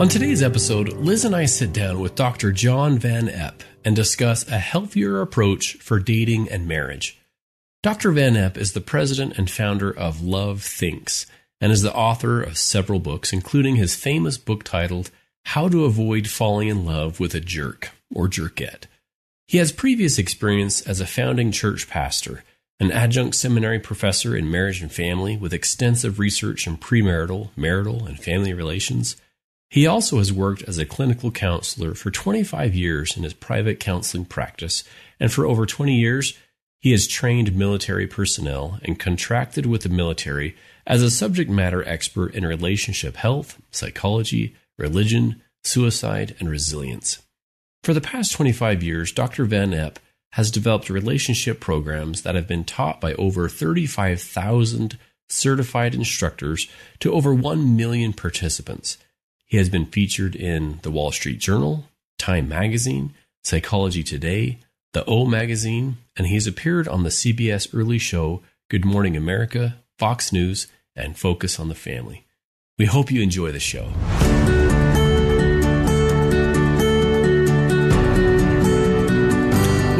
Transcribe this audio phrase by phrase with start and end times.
[0.00, 2.52] On today's episode, Liz and I sit down with Dr.
[2.52, 7.20] John Van Epp and discuss a healthier approach for dating and marriage.
[7.82, 8.10] Dr.
[8.10, 11.26] Van Epp is the president and founder of Love Thinks
[11.60, 15.10] and is the author of several books, including his famous book titled
[15.44, 18.84] How to Avoid Falling in Love with a Jerk or Jerkette.
[19.48, 22.42] He has previous experience as a founding church pastor,
[22.80, 28.18] an adjunct seminary professor in marriage and family with extensive research in premarital, marital, and
[28.18, 29.16] family relations
[29.70, 34.24] he also has worked as a clinical counselor for 25 years in his private counseling
[34.24, 34.82] practice,
[35.20, 36.36] and for over 20 years,
[36.80, 42.34] he has trained military personnel and contracted with the military as a subject matter expert
[42.34, 47.22] in relationship health, psychology, religion, suicide, and resilience.
[47.84, 49.44] For the past 25 years, Dr.
[49.44, 49.96] Van Epp
[50.32, 54.98] has developed relationship programs that have been taught by over 35,000
[55.28, 58.98] certified instructors to over 1 million participants.
[59.50, 61.84] He has been featured in the Wall Street Journal,
[62.20, 64.60] Time Magazine, Psychology Today,
[64.92, 69.78] the O Magazine, and he has appeared on the CBS Early Show, Good Morning America,
[69.98, 72.24] Fox News, and Focus on the Family.
[72.78, 73.92] We hope you enjoy the show.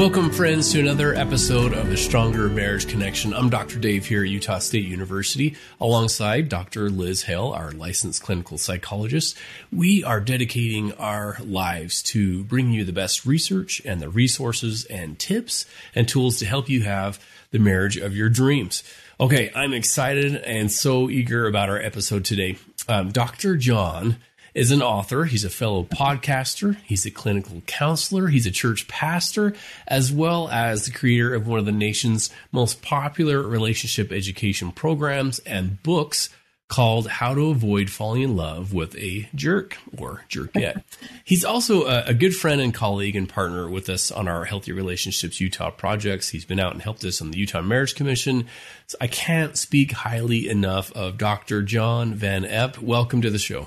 [0.00, 3.34] Welcome, friends, to another episode of the Stronger Marriage Connection.
[3.34, 3.78] I'm Dr.
[3.78, 6.88] Dave here at Utah State University, alongside Dr.
[6.88, 9.36] Liz Hale, our licensed clinical psychologist.
[9.70, 15.18] We are dedicating our lives to bringing you the best research and the resources and
[15.18, 18.82] tips and tools to help you have the marriage of your dreams.
[19.20, 22.56] Okay, I'm excited and so eager about our episode today.
[22.88, 23.54] Um, Dr.
[23.54, 24.16] John
[24.54, 25.24] is an author.
[25.24, 26.76] He's a fellow podcaster.
[26.84, 28.28] He's a clinical counselor.
[28.28, 29.54] He's a church pastor,
[29.86, 35.38] as well as the creator of one of the nation's most popular relationship education programs
[35.40, 36.30] and books
[36.70, 40.82] called How to Avoid Falling in Love with a Jerk or Jerkette.
[41.24, 44.72] He's also a, a, good friend and colleague and partner with us on our Healthy
[44.72, 46.28] Relationships Utah projects.
[46.28, 48.46] He's been out and helped us on the Utah Marriage Commission.
[48.86, 51.62] So I can't speak highly enough of Dr.
[51.62, 52.78] John Van Epp.
[52.78, 53.66] Welcome to the show.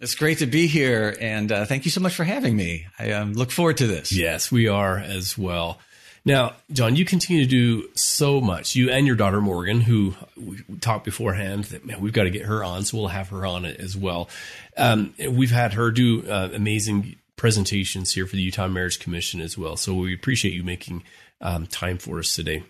[0.00, 2.86] It's great to be here, and uh, thank you so much for having me.
[2.98, 4.10] I um, look forward to this.
[4.10, 5.78] Yes, we are as well.
[6.24, 8.74] Now, John, you continue to do so much.
[8.74, 12.46] You and your daughter Morgan, who we talked beforehand, that man, we've got to get
[12.46, 14.30] her on, so we'll have her on it as well.
[14.74, 19.58] Um, we've had her do uh, amazing presentations here for the Utah Marriage Commission as
[19.58, 19.76] well.
[19.76, 21.02] So we appreciate you making
[21.42, 22.62] um, time for us today.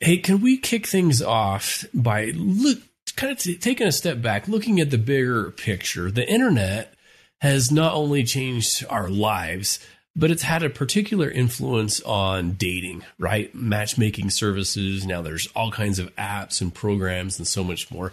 [0.00, 2.80] Hey, can we kick things off by look,
[3.16, 6.94] kind of t- taking a step back, looking at the bigger picture, the internet
[7.40, 9.78] has not only changed our lives,
[10.14, 13.54] but it's had a particular influence on dating, right?
[13.54, 15.06] Matchmaking services.
[15.06, 18.12] Now there's all kinds of apps and programs and so much more.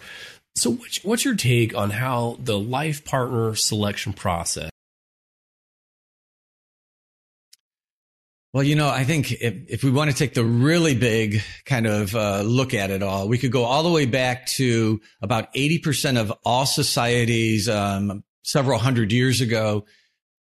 [0.56, 4.70] So, what's your take on how the life partner selection process
[8.54, 11.88] Well, you know, I think if, if we want to take the really big kind
[11.88, 15.52] of uh, look at it all, we could go all the way back to about
[15.54, 19.86] 80% of all societies um, several hundred years ago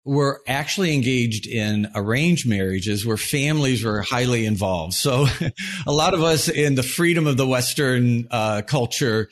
[0.06, 4.96] were actually engaged in arranged marriages where families were highly involved.
[4.96, 5.28] So
[5.86, 9.30] a lot of us in the freedom of the Western uh, culture,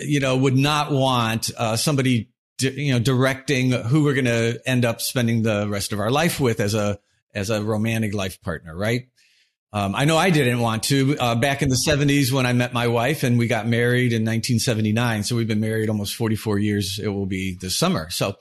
[0.00, 4.86] you know, would not want uh, somebody, you know, directing who we're going to end
[4.86, 6.98] up spending the rest of our life with as a
[7.34, 9.08] as a romantic life partner, right?
[9.72, 12.72] Um, I know I didn't want to uh, back in the 70s when I met
[12.72, 15.24] my wife and we got married in 1979.
[15.24, 16.98] So we've been married almost 44 years.
[17.02, 18.08] It will be this summer.
[18.08, 18.36] So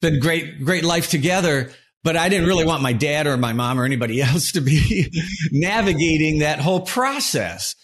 [0.00, 1.70] been great, great life together.
[2.04, 5.08] But I didn't really want my dad or my mom or anybody else to be
[5.52, 7.76] navigating that whole process.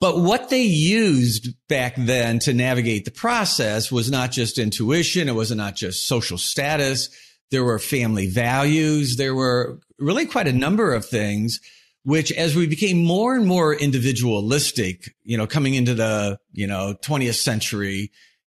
[0.00, 5.28] But what they used back then to navigate the process was not just intuition.
[5.28, 7.08] It was not just social status.
[7.52, 9.16] There were family values.
[9.16, 11.60] There were really quite a number of things,
[12.02, 16.94] which as we became more and more individualistic, you know, coming into the, you know,
[17.02, 18.10] 20th century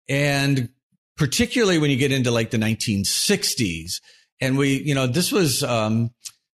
[0.09, 0.69] and
[1.17, 4.01] particularly when you get into like the 1960s
[4.41, 6.11] and we, you know, this was, um,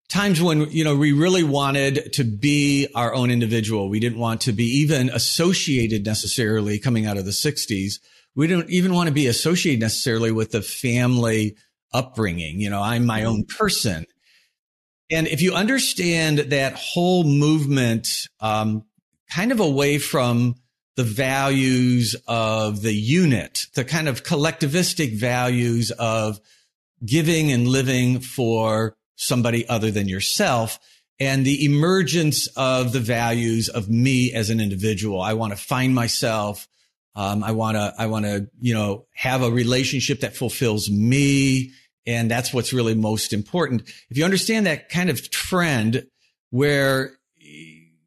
[0.08, 3.88] times when, you know, we really wanted to be our own individual.
[3.88, 7.98] We didn't want to be even associated necessarily coming out of the 60s.
[8.34, 11.56] We didn't even want to be associated necessarily with the family
[11.92, 12.60] upbringing.
[12.60, 14.06] You know, I'm my own person.
[15.10, 18.84] And if you understand that whole movement, um,
[19.30, 20.56] kind of away from
[20.96, 26.40] the values of the unit, the kind of collectivistic values of
[27.04, 30.78] giving and living for somebody other than yourself
[31.18, 35.20] and the emergence of the values of me as an individual.
[35.20, 36.68] I want to find myself.
[37.16, 41.72] Um, I want to, I want to, you know, have a relationship that fulfills me
[42.06, 43.88] and that's what's really most important.
[44.10, 46.06] If you understand that kind of trend
[46.50, 47.12] where,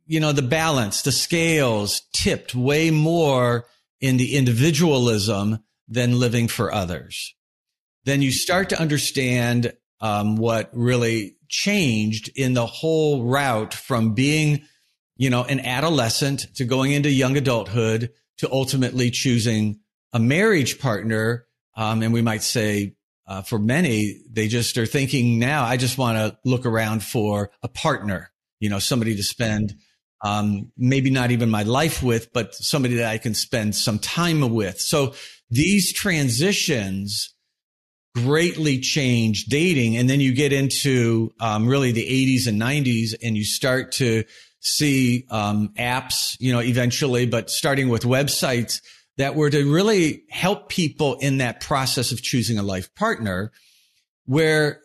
[0.07, 3.65] you know, the balance, the scales tipped way more
[3.99, 7.35] in the individualism than living for others,
[8.05, 14.61] then you start to understand um, what really changed in the whole route from being,
[15.17, 19.79] you know, an adolescent to going into young adulthood to ultimately choosing
[20.13, 21.45] a marriage partner.
[21.75, 22.95] Um, and we might say
[23.27, 27.51] uh, for many, they just are thinking now, I just want to look around for
[27.61, 29.75] a partner, you know, somebody to spend,
[30.23, 34.49] um, maybe not even my life with, but somebody that I can spend some time
[34.49, 34.81] with.
[34.81, 35.13] So
[35.51, 37.35] these transitions
[38.15, 39.95] greatly change dating.
[39.95, 44.23] And then you get into, um, really the 80s and 90s and you start to
[44.59, 48.81] see, um, apps, you know, eventually, but starting with websites
[49.17, 53.51] that were to really help people in that process of choosing a life partner
[54.25, 54.81] where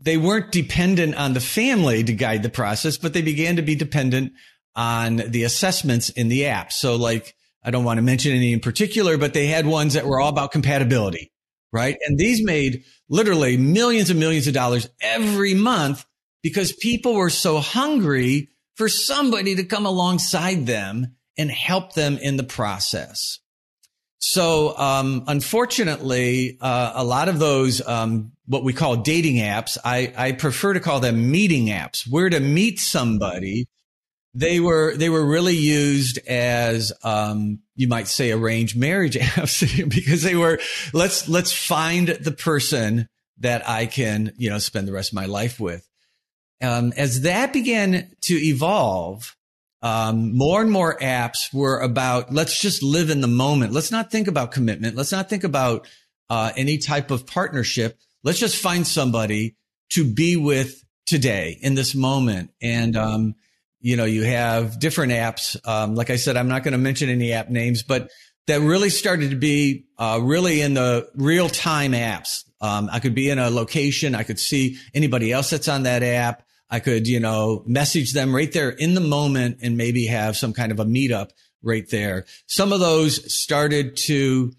[0.00, 3.74] they weren't dependent on the family to guide the process, but they began to be
[3.74, 4.32] dependent
[4.74, 6.72] on the assessments in the app.
[6.72, 7.34] So like,
[7.64, 10.28] I don't want to mention any in particular, but they had ones that were all
[10.28, 11.32] about compatibility,
[11.72, 11.96] right?
[12.06, 16.04] And these made literally millions and millions of dollars every month
[16.42, 22.36] because people were so hungry for somebody to come alongside them and help them in
[22.36, 23.40] the process.
[24.18, 30.12] So, um, unfortunately, uh, a lot of those, um, what we call dating apps, I,
[30.16, 32.10] I prefer to call them meeting apps.
[32.10, 33.66] Where to meet somebody,
[34.34, 40.22] they were they were really used as um, you might say arranged marriage apps because
[40.22, 40.58] they were
[40.92, 43.08] let's let's find the person
[43.38, 45.88] that I can you know spend the rest of my life with.
[46.62, 49.36] Um, as that began to evolve,
[49.82, 53.72] um, more and more apps were about let's just live in the moment.
[53.72, 54.96] Let's not think about commitment.
[54.96, 55.86] Let's not think about
[56.30, 57.98] uh, any type of partnership.
[58.24, 59.56] Let's just find somebody
[59.90, 62.50] to be with today in this moment.
[62.60, 63.34] And um,
[63.80, 65.56] you know, you have different apps.
[65.66, 68.10] Um, like I said, I'm not going to mention any app names, but
[68.46, 72.44] that really started to be uh, really in the real time apps.
[72.60, 74.14] Um, I could be in a location.
[74.14, 76.45] I could see anybody else that's on that app.
[76.68, 80.52] I could, you know, message them right there in the moment and maybe have some
[80.52, 81.30] kind of a meetup
[81.62, 82.24] right there.
[82.46, 84.52] Some of those started to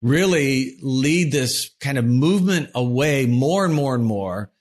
[0.00, 4.52] really lead this kind of movement away more and more and more.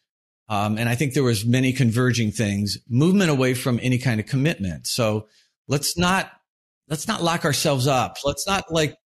[0.49, 4.25] Um, and I think there was many converging things, movement away from any kind of
[4.25, 4.87] commitment.
[4.87, 5.27] So
[5.67, 6.31] let's not,
[6.87, 8.17] let's not lock ourselves up.
[8.23, 8.97] Let's not like,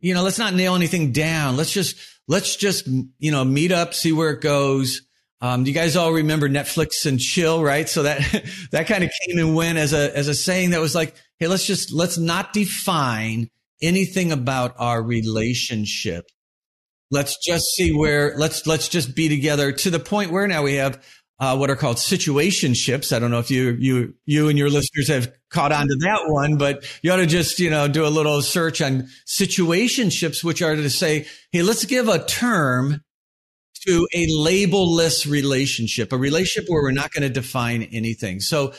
[0.00, 1.56] you know, let's not nail anything down.
[1.56, 5.02] Let's just, let's just, you know, meet up, see where it goes
[5.40, 7.88] um, do you guys all remember Netflix and chill, right?
[7.88, 8.20] So that,
[8.72, 11.46] that kind of came and went as a, as a saying that was like, Hey,
[11.46, 13.48] let's just, let's not define
[13.80, 16.26] anything about our relationship.
[17.10, 20.74] Let's just see where, let's, let's just be together to the point where now we
[20.74, 21.02] have,
[21.40, 23.16] uh, what are called situationships.
[23.16, 26.24] I don't know if you, you, you and your listeners have caught on to that
[26.26, 30.60] one, but you ought to just, you know, do a little search on situationships, which
[30.60, 33.00] are to say, Hey, let's give a term
[33.86, 38.40] to a labelless relationship, a relationship where we're not going to define anything.
[38.40, 38.74] So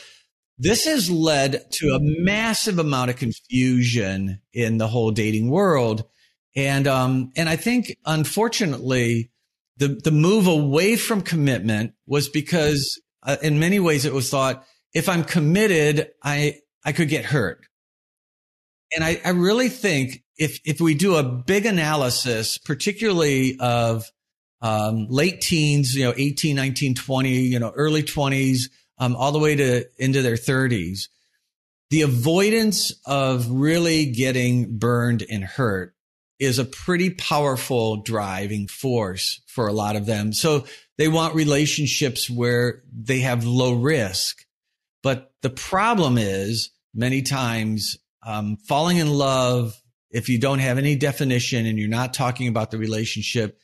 [0.58, 6.04] this has led to a massive amount of confusion in the whole dating world.
[6.54, 9.30] And, um, and I think unfortunately,
[9.78, 14.64] the, the move away from commitment was because uh, in many ways it was thought,
[14.94, 17.66] if I'm committed, I, I could get hurt.
[18.94, 24.04] And I, I really think if, if we do a big analysis, particularly of
[24.62, 29.38] um, late teens, you know, 18, 19, 20, you know, early 20s, um, all the
[29.38, 31.08] way to into their 30s.
[31.90, 35.94] the avoidance of really getting burned and hurt
[36.38, 40.32] is a pretty powerful driving force for a lot of them.
[40.32, 40.64] So
[40.96, 44.44] they want relationships where they have low risk.
[45.02, 50.96] But the problem is many times um, falling in love, if you don't have any
[50.96, 53.58] definition and you're not talking about the relationship,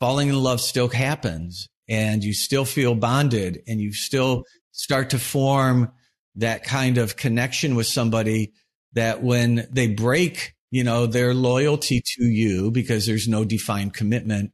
[0.00, 5.18] falling in love still happens and you still feel bonded and you still start to
[5.18, 5.90] form
[6.36, 8.52] that kind of connection with somebody
[8.92, 14.52] that when they break, you know, their loyalty to you because there's no defined commitment,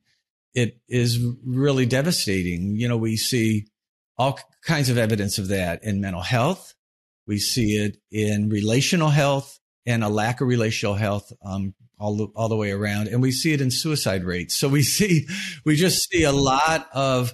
[0.54, 2.76] it is really devastating.
[2.76, 3.66] You know, we see
[4.16, 6.74] all kinds of evidence of that in mental health.
[7.26, 12.26] We see it in relational health and a lack of relational health um, all the,
[12.34, 14.54] all the way around, and we see it in suicide rates.
[14.54, 15.26] So we see
[15.64, 17.32] we just see a lot of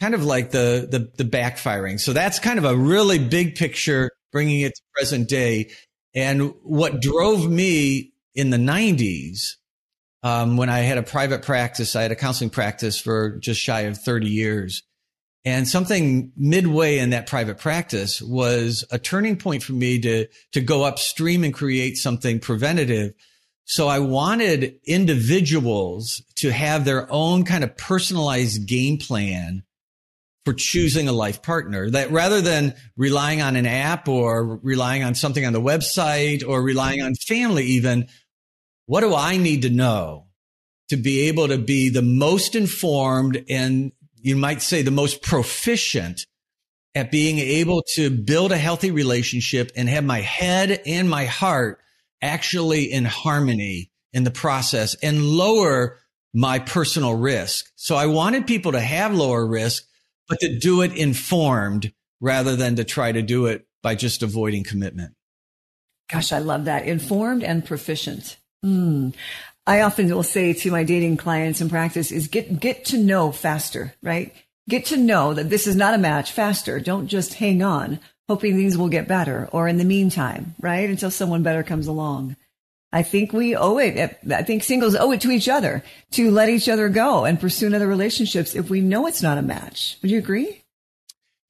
[0.00, 2.00] kind of like the the, the backfiring.
[2.00, 5.70] So that's kind of a really big picture, bringing it to present day.
[6.14, 9.56] And what drove me in the '90s
[10.24, 13.82] um, when I had a private practice, I had a counseling practice for just shy
[13.82, 14.82] of 30 years.
[15.44, 20.60] And something midway in that private practice was a turning point for me to, to
[20.62, 23.12] go upstream and create something preventative.
[23.64, 29.62] So I wanted individuals to have their own kind of personalized game plan
[30.44, 35.14] for choosing a life partner that rather than relying on an app or relying on
[35.14, 38.06] something on the website or relying on family even,
[38.84, 40.26] what do I need to know
[40.90, 46.26] to be able to be the most informed and you might say the most proficient
[46.94, 51.80] at being able to build a healthy relationship and have my head and my heart
[52.24, 55.98] actually in harmony in the process and lower
[56.32, 57.66] my personal risk.
[57.76, 59.84] So I wanted people to have lower risk,
[60.28, 64.64] but to do it informed rather than to try to do it by just avoiding
[64.64, 65.14] commitment.
[66.10, 66.86] Gosh, I love that.
[66.86, 68.36] Informed and proficient.
[68.64, 69.14] Mm.
[69.66, 73.32] I often will say to my dating clients in practice is get, get to know
[73.32, 74.34] faster, right?
[74.68, 76.80] Get to know that this is not a match faster.
[76.80, 80.88] Don't just hang on hoping things will get better or in the meantime, right?
[80.88, 82.36] Until someone better comes along.
[82.92, 84.18] I think we owe it.
[84.30, 87.74] I think singles owe it to each other to let each other go and pursue
[87.74, 89.98] other relationships if we know it's not a match.
[90.00, 90.62] Would you agree?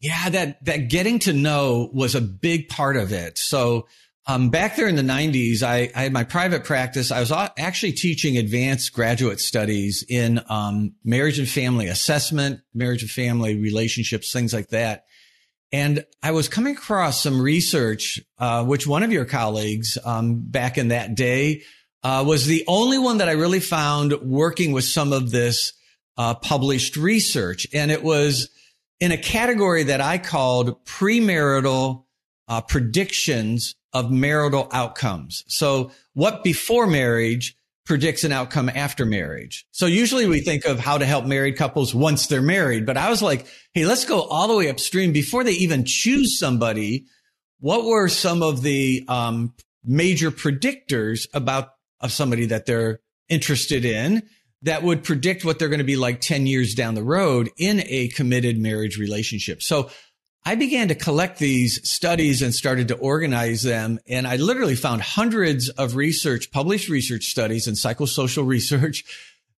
[0.00, 3.38] Yeah, that, that getting to know was a big part of it.
[3.38, 3.86] So,
[4.26, 7.12] um, back there in the 90s, I, I, had my private practice.
[7.12, 13.10] I was actually teaching advanced graduate studies in um, marriage and family assessment, marriage and
[13.10, 15.04] family relationships, things like that.
[15.74, 20.78] And I was coming across some research, uh, which one of your colleagues um, back
[20.78, 21.62] in that day
[22.04, 25.72] uh, was the only one that I really found working with some of this
[26.16, 27.66] uh, published research.
[27.74, 28.50] And it was
[29.00, 32.04] in a category that I called premarital
[32.46, 35.42] uh, predictions of marital outcomes.
[35.48, 39.66] So what before marriage predicts an outcome after marriage.
[39.70, 43.10] So usually we think of how to help married couples once they're married, but I
[43.10, 47.06] was like, Hey, let's go all the way upstream before they even choose somebody.
[47.60, 54.22] What were some of the, um, major predictors about of somebody that they're interested in
[54.62, 57.82] that would predict what they're going to be like 10 years down the road in
[57.86, 59.62] a committed marriage relationship.
[59.62, 59.90] So
[60.46, 63.98] I began to collect these studies and started to organize them.
[64.06, 69.04] And I literally found hundreds of research, published research studies and psychosocial research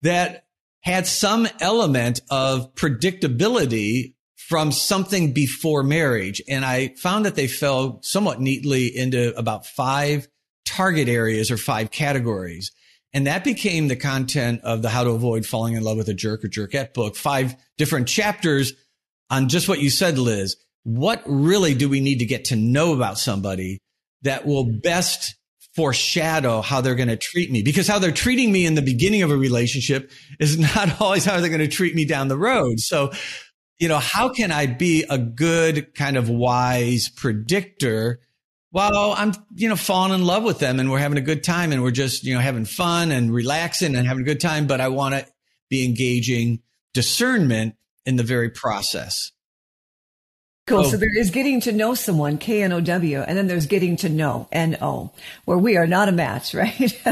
[0.04, 0.46] that
[0.82, 6.39] had some element of predictability from something before marriage.
[6.48, 10.27] And I found that they fell somewhat neatly into about five
[10.65, 12.72] target areas or five categories.
[13.12, 16.13] And that became the content of the How to Avoid Falling in Love with a
[16.13, 18.74] Jerk or Jerkette book, five different chapters
[19.32, 22.94] on just what you said, Liz what really do we need to get to know
[22.94, 23.82] about somebody
[24.22, 25.36] that will best
[25.75, 27.63] foreshadow how they're going to treat me?
[27.63, 31.39] Because how they're treating me in the beginning of a relationship is not always how
[31.39, 32.80] they're going to treat me down the road.
[32.80, 33.12] So,
[33.80, 38.20] you know, how can I be a good kind of wise predictor
[38.70, 41.72] while I'm, you know, falling in love with them and we're having a good time
[41.72, 44.82] and we're just, you know, having fun and relaxing and having a good time, but
[44.82, 45.25] I want to
[45.68, 46.62] be engaging
[46.94, 47.74] discernment
[48.06, 49.32] in the very process.
[50.67, 50.79] Cool.
[50.79, 50.84] Oh.
[50.84, 53.98] So there is getting to know someone, K N O W, and then there's getting
[53.98, 55.12] to know N O,
[55.45, 57.03] where we are not a match, right?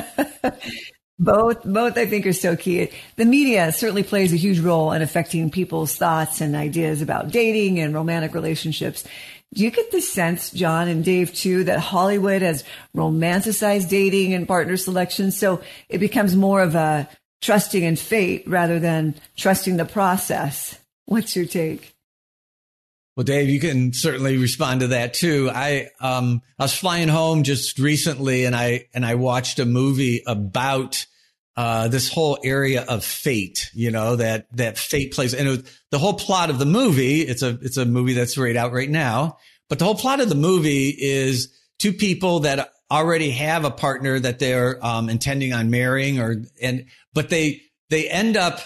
[1.19, 2.89] both, both I think are so key.
[3.15, 7.79] The media certainly plays a huge role in affecting people's thoughts and ideas about dating
[7.79, 9.03] and romantic relationships.
[9.53, 12.63] Do you get the sense, John and Dave, too, that Hollywood has
[12.97, 15.29] romanticized dating and partner selection?
[15.29, 17.07] So it becomes more of a
[17.43, 20.79] trusting in fate rather than trusting the process.
[21.05, 21.93] What's your take?
[23.15, 25.49] Well, Dave, you can certainly respond to that too.
[25.53, 30.23] I um I was flying home just recently and I and I watched a movie
[30.25, 31.05] about
[31.55, 35.99] uh this whole area of fate, you know, that that fate plays and was, the
[35.99, 39.37] whole plot of the movie, it's a it's a movie that's right out right now,
[39.69, 44.19] but the whole plot of the movie is two people that already have a partner
[44.19, 48.59] that they're um intending on marrying or and but they they end up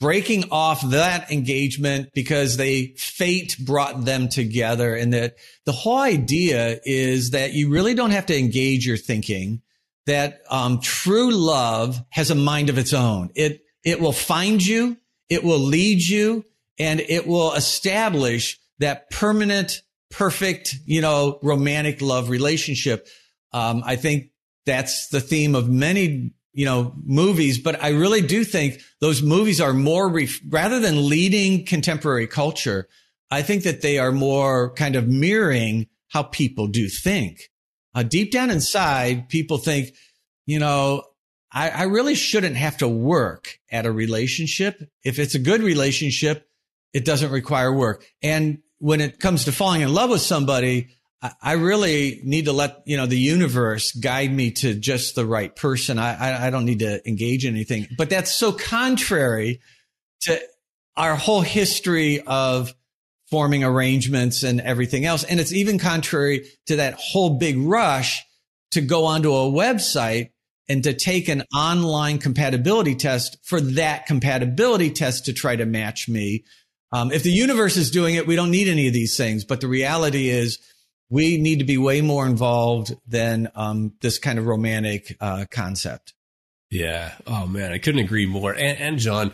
[0.00, 4.94] breaking off that engagement because they fate brought them together.
[4.94, 9.60] And that the whole idea is that you really don't have to engage your thinking
[10.06, 13.30] that um, true love has a mind of its own.
[13.34, 14.96] It it will find you
[15.28, 16.44] it will lead you
[16.78, 23.06] and it will establish that permanent perfect you know romantic love relationship.
[23.52, 24.30] Um, i think
[24.64, 29.60] that's the theme of many you know, movies, but I really do think those movies
[29.60, 32.88] are more, ref- rather than leading contemporary culture,
[33.30, 37.50] I think that they are more kind of mirroring how people do think.
[37.94, 39.94] Uh, deep down inside, people think,
[40.46, 41.04] you know,
[41.52, 44.80] I, I really shouldn't have to work at a relationship.
[45.04, 46.48] If it's a good relationship,
[46.92, 48.04] it doesn't require work.
[48.22, 50.88] And when it comes to falling in love with somebody,
[51.42, 55.54] I really need to let you know the universe guide me to just the right
[55.54, 55.98] person.
[55.98, 57.88] I, I, don't need to engage in anything.
[57.98, 59.60] But that's so contrary
[60.22, 60.40] to
[60.96, 62.74] our whole history of
[63.30, 65.22] forming arrangements and everything else.
[65.24, 68.24] And it's even contrary to that whole big rush
[68.70, 70.30] to go onto a website
[70.70, 76.08] and to take an online compatibility test for that compatibility test to try to match
[76.08, 76.44] me.
[76.92, 79.44] Um, if the universe is doing it, we don't need any of these things.
[79.44, 80.58] But the reality is
[81.10, 86.14] we need to be way more involved than um, this kind of romantic uh, concept.
[86.70, 87.12] Yeah.
[87.26, 88.52] Oh man, I couldn't agree more.
[88.52, 89.32] And, and, John,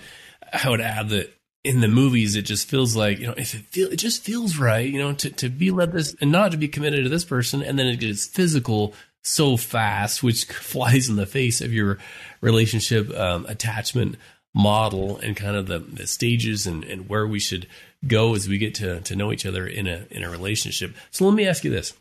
[0.53, 3.67] I would add that in the movies, it just feels like you know, if it
[3.67, 6.57] feel, it just feels right, you know, to to be led this and not to
[6.57, 11.17] be committed to this person, and then it gets physical so fast, which flies in
[11.17, 11.99] the face of your
[12.41, 14.17] relationship um, attachment
[14.57, 17.67] model and kind of the, the stages and, and where we should
[18.07, 20.97] go as we get to, to know each other in a in a relationship.
[21.11, 21.93] So let me ask you this: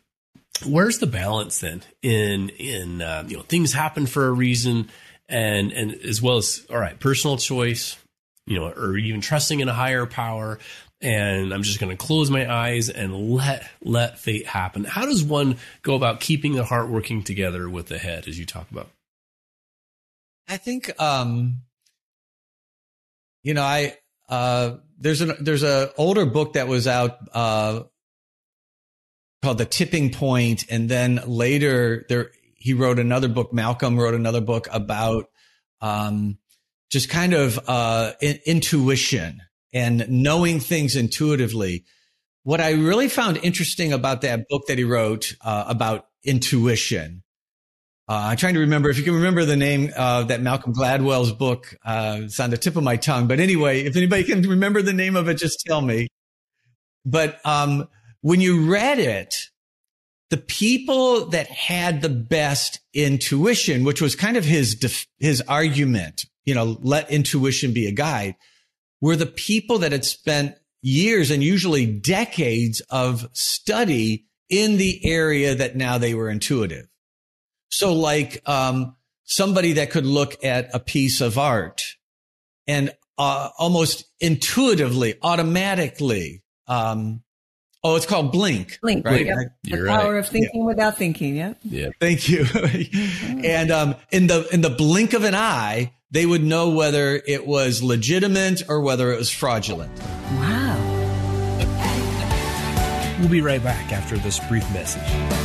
[0.65, 4.89] Where's the balance then in in uh, you know things happen for a reason,
[5.28, 7.98] and and as well as all right, personal choice,
[8.48, 10.58] you know, or even trusting in a higher power.
[11.02, 14.86] And I'm just going to close my eyes and let let fate happen.
[14.86, 18.46] How does one go about keeping the heart working together with the head, as you
[18.46, 18.89] talk about?
[20.48, 21.58] I think, um,
[23.45, 23.95] you know, I
[24.27, 27.84] uh, there's an there's a older book that was out uh,
[29.43, 33.53] called The Tipping Point, and then later there he wrote another book.
[33.53, 35.25] Malcolm wrote another book about
[35.79, 36.39] um,
[36.91, 41.86] just kind of uh, in, intuition and knowing things intuitively.
[42.41, 47.21] What I really found interesting about that book that he wrote uh, about intuition
[48.08, 51.32] uh, I'm trying to remember if you can remember the name of that Malcolm Gladwell's
[51.32, 51.76] book.
[51.84, 53.28] Uh, it's on the tip of my tongue.
[53.28, 56.08] But anyway, if anybody can remember the name of it, just tell me.
[57.04, 57.88] But um,
[58.22, 59.36] when you read it,
[60.30, 66.26] the people that had the best intuition, which was kind of his def- his argument,
[66.46, 68.36] you know, let intuition be a guide,
[69.02, 75.56] were the people that had spent years and usually decades of study in the area
[75.56, 76.88] that now they were intuitive.
[77.78, 81.96] So like, um, somebody that could look at a piece of art
[82.68, 87.22] and, uh, almost intuitively, automatically, um,
[87.86, 88.80] Oh, it's called Blink.
[88.82, 89.28] Blink, right?
[89.28, 89.38] Yep.
[89.62, 90.02] the right.
[90.02, 90.66] power of thinking yeah.
[90.66, 91.36] without thinking.
[91.36, 91.54] Yeah.
[91.62, 91.90] Yeah.
[92.00, 92.44] Thank you.
[93.48, 97.46] and um, in the in the blink of an eye, they would know whether it
[97.46, 99.96] was legitimate or whether it was fraudulent.
[100.00, 100.66] Wow.
[103.20, 105.44] We'll be right back after this brief message.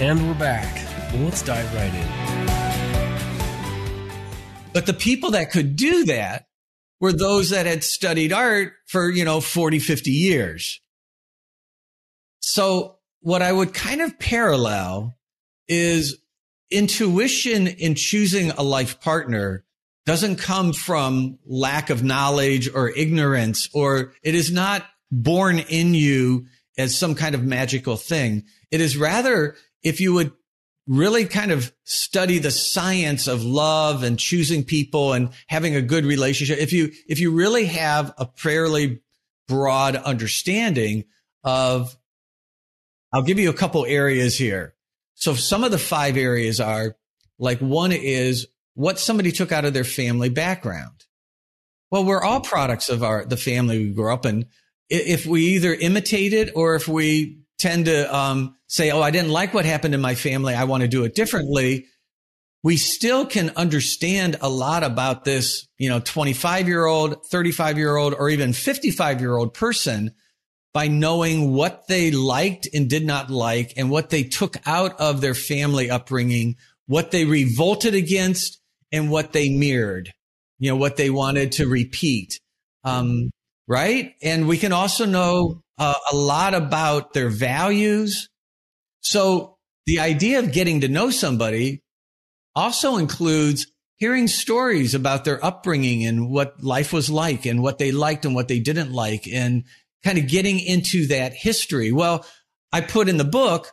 [0.00, 0.82] And we're back.
[1.16, 2.08] Let's dive right in.
[4.72, 6.46] But the people that could do that
[7.00, 10.80] were those that had studied art for, you know, 40, 50 years.
[12.40, 15.18] So what I would kind of parallel
[15.68, 16.16] is
[16.70, 19.66] intuition in choosing a life partner
[20.06, 26.46] doesn't come from lack of knowledge or ignorance, or it is not born in you
[26.78, 28.44] as some kind of magical thing.
[28.70, 30.32] It is rather, if you would
[30.86, 36.04] really kind of study the science of love and choosing people and having a good
[36.04, 39.00] relationship, if you, if you really have a fairly
[39.46, 41.04] broad understanding
[41.44, 41.96] of,
[43.12, 44.74] I'll give you a couple areas here.
[45.14, 46.96] So some of the five areas are
[47.38, 51.04] like one is what somebody took out of their family background.
[51.90, 54.46] Well, we're all products of our, the family we grew up in.
[54.88, 59.30] If we either imitate it or if we tend to um, say, Oh, I didn't
[59.30, 60.54] like what happened in my family.
[60.54, 61.86] I want to do it differently.
[62.62, 67.96] We still can understand a lot about this, you know, 25 year old, 35 year
[67.96, 70.12] old, or even 55 year old person
[70.72, 75.20] by knowing what they liked and did not like and what they took out of
[75.20, 78.60] their family upbringing, what they revolted against
[78.92, 80.12] and what they mirrored,
[80.58, 82.40] you know, what they wanted to repeat.
[82.84, 83.30] Um,
[83.66, 84.14] right.
[84.22, 88.28] And we can also know uh, a lot about their values.
[89.00, 91.82] So the idea of getting to know somebody
[92.54, 93.66] also includes
[93.96, 98.34] hearing stories about their upbringing and what life was like and what they liked and
[98.34, 99.64] what they didn't like and
[100.04, 101.92] kind of getting into that history.
[101.92, 102.26] Well,
[102.72, 103.72] I put in the book,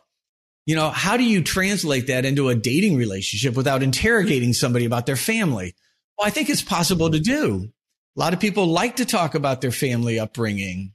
[0.64, 5.06] you know, how do you translate that into a dating relationship without interrogating somebody about
[5.06, 5.74] their family?
[6.18, 7.68] Well, I think it's possible to do.
[8.16, 10.94] A lot of people like to talk about their family upbringing.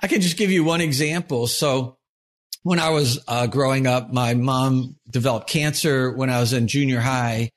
[0.00, 1.46] I can just give you one example.
[1.46, 1.98] So
[2.62, 7.00] when I was uh, growing up, my mom developed cancer when I was in junior
[7.00, 7.50] high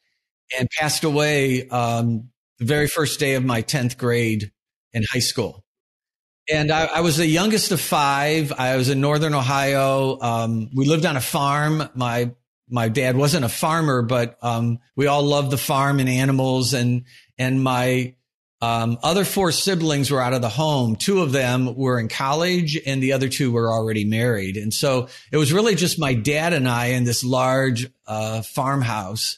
[0.58, 4.52] and passed away um, the very first day of my 10th grade
[4.94, 5.64] in high school
[6.50, 8.54] and I, I, was the youngest of five.
[8.54, 10.20] I was in Northern Ohio.
[10.20, 11.90] Um, we lived on a farm.
[11.94, 12.32] My
[12.70, 16.74] my dad wasn't a farmer, but um, we all loved the farm and animals.
[16.74, 17.04] And
[17.38, 18.16] and my
[18.60, 20.96] um, other four siblings were out of the home.
[20.96, 24.58] Two of them were in college, and the other two were already married.
[24.58, 29.38] And so it was really just my dad and I in this large uh, farmhouse.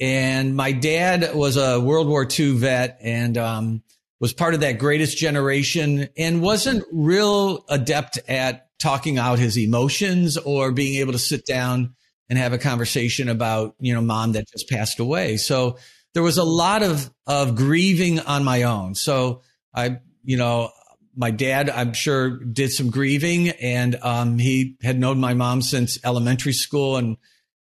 [0.00, 3.82] And my dad was a World War II vet, and um,
[4.20, 10.36] was part of that greatest generation and wasn't real adept at talking out his emotions
[10.36, 11.94] or being able to sit down
[12.28, 15.36] and have a conversation about, you know, mom that just passed away.
[15.36, 15.78] So
[16.14, 18.94] there was a lot of, of grieving on my own.
[18.94, 19.42] So
[19.74, 20.70] I, you know,
[21.16, 25.98] my dad, I'm sure did some grieving and, um, he had known my mom since
[26.04, 27.16] elementary school and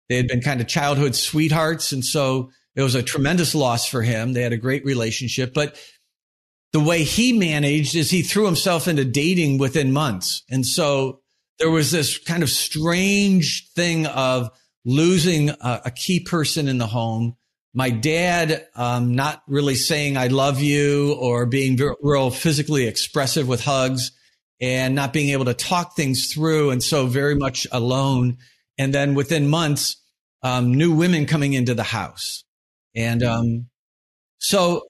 [0.09, 1.93] they had been kind of childhood sweethearts.
[1.93, 4.33] And so it was a tremendous loss for him.
[4.33, 5.77] They had a great relationship, but
[6.73, 10.43] the way he managed is he threw himself into dating within months.
[10.51, 11.21] And so
[11.61, 14.51] there was this kind of strange thing of
[14.85, 17.37] losing a, a key person in the home.
[17.77, 23.65] My dad, um, not really saying I love you or being real physically expressive with
[23.65, 24.13] hugs
[24.61, 26.71] and not being able to talk things through.
[26.71, 28.39] And so very much alone.
[28.79, 29.97] And then within months,
[30.43, 32.45] um, new women coming into the house.
[32.95, 33.67] And, um,
[34.39, 34.87] so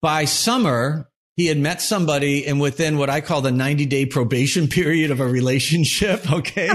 [0.00, 4.68] by summer, he had met somebody and within what I call the 90 day probation
[4.68, 6.20] period of a relationship.
[6.32, 6.70] Okay.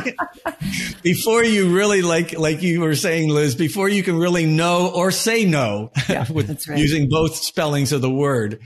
[1.01, 5.11] before you really like, like you were saying, Liz, before you can really know or
[5.11, 6.77] say no yeah, with right.
[6.77, 8.59] using both spellings of the word.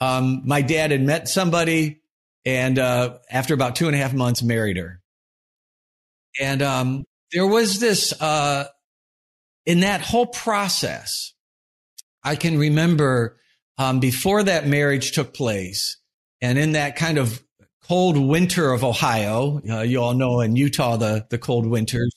[0.00, 2.00] Um, my dad had met somebody
[2.44, 5.00] and, uh, after about two and a half months married her.
[6.40, 8.66] And, um, there was this, uh,
[9.64, 11.32] in that whole process,
[12.24, 13.38] I can remember
[13.78, 15.98] um, before that marriage took place.
[16.40, 17.42] And in that kind of
[17.82, 22.12] cold winter of Ohio, uh, you all know in Utah, the, the cold winters,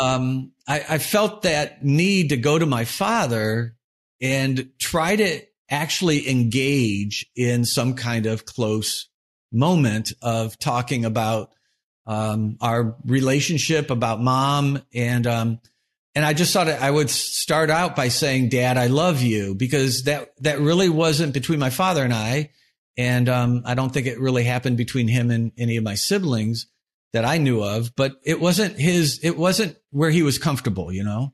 [0.00, 3.74] um, I, I felt that need to go to my father
[4.20, 9.08] and try to actually engage in some kind of close
[9.52, 11.50] moment of talking about
[12.06, 15.60] um, our relationship, about mom, and um,
[16.14, 20.04] and I just thought I would start out by saying, Dad, I love you, because
[20.04, 22.50] that, that really wasn't between my father and I.
[22.96, 26.66] And, um, I don't think it really happened between him and any of my siblings
[27.12, 31.04] that I knew of, but it wasn't his, it wasn't where he was comfortable, you
[31.04, 31.32] know?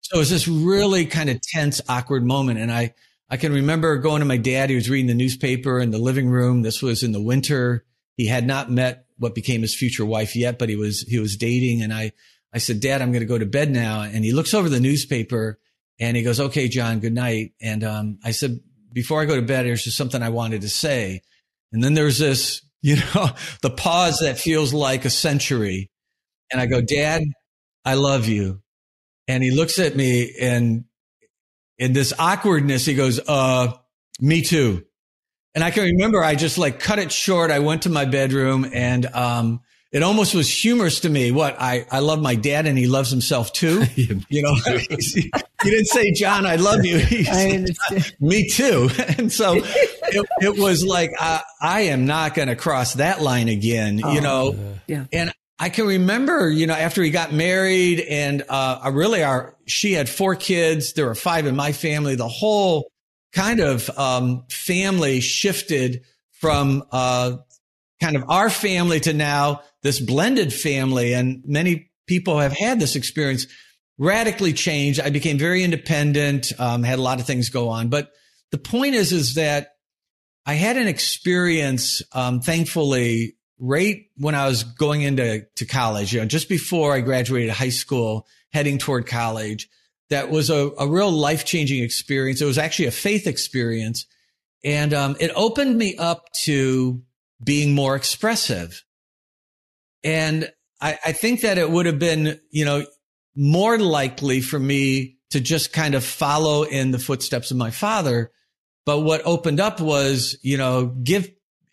[0.00, 2.60] So it was this really kind of tense, awkward moment.
[2.60, 2.94] And I,
[3.28, 4.70] I can remember going to my dad.
[4.70, 6.62] He was reading the newspaper in the living room.
[6.62, 7.84] This was in the winter.
[8.16, 11.36] He had not met what became his future wife yet, but he was, he was
[11.36, 11.82] dating.
[11.82, 12.12] And I,
[12.56, 14.00] I said, Dad, I'm going to go to bed now.
[14.00, 15.58] And he looks over the newspaper
[16.00, 17.52] and he goes, okay, John, good night.
[17.60, 18.60] And, um, I said,
[18.94, 21.20] before I go to bed, there's just something I wanted to say.
[21.70, 23.28] And then there's this, you know,
[23.60, 25.90] the pause that feels like a century.
[26.50, 27.24] And I go, Dad,
[27.84, 28.62] I love you.
[29.28, 30.86] And he looks at me and
[31.76, 33.74] in this awkwardness, he goes, uh,
[34.18, 34.82] me too.
[35.54, 37.50] And I can remember I just like cut it short.
[37.50, 39.60] I went to my bedroom and, um,
[39.96, 41.30] it almost was humorous to me.
[41.30, 43.82] What I, I love my dad and he loves himself too.
[43.94, 45.30] you know, he
[45.62, 46.98] didn't say, John, I love you.
[46.98, 47.64] He I.
[48.20, 48.90] Me too.
[49.18, 53.48] And so it, it was like, uh, I am not going to cross that line
[53.48, 54.78] again, Oh, you know?
[54.86, 55.06] yeah.
[55.14, 59.56] And I can remember, you know, after he got married and, uh, I really are,
[59.64, 60.92] she had four kids.
[60.92, 62.16] There were five in my family.
[62.16, 62.90] The whole
[63.32, 67.38] kind of, um, family shifted from, uh,
[68.00, 71.14] kind of our family to now this blended family.
[71.14, 73.46] And many people have had this experience
[73.98, 75.00] radically changed.
[75.00, 77.88] I became very independent, um, had a lot of things go on.
[77.88, 78.10] But
[78.50, 79.70] the point is, is that
[80.44, 86.20] I had an experience, um, thankfully, right when I was going into to college, you
[86.20, 89.68] know, just before I graduated high school, heading toward college,
[90.10, 92.40] that was a, a real life changing experience.
[92.40, 94.06] It was actually a faith experience.
[94.62, 97.02] And um, it opened me up to
[97.42, 98.84] being more expressive.
[100.04, 102.86] And I, I think that it would have been, you know,
[103.34, 108.30] more likely for me to just kind of follow in the footsteps of my father.
[108.84, 111.30] But what opened up was, you know, give,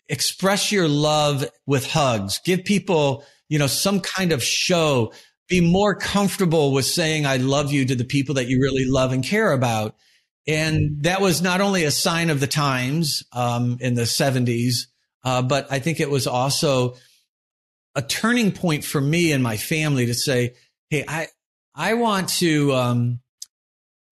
[0.08, 5.12] express your love with hugs, give people, you know, some kind of show,
[5.48, 9.12] be more comfortable with saying, I love you to the people that you really love
[9.12, 9.94] and care about.
[10.46, 14.86] And that was not only a sign of the times, um, in the 70s,
[15.22, 16.96] uh, but I think it was also
[17.94, 20.54] a turning point for me and my family to say,
[20.90, 21.28] Hey, I,
[21.74, 23.20] I want to, um,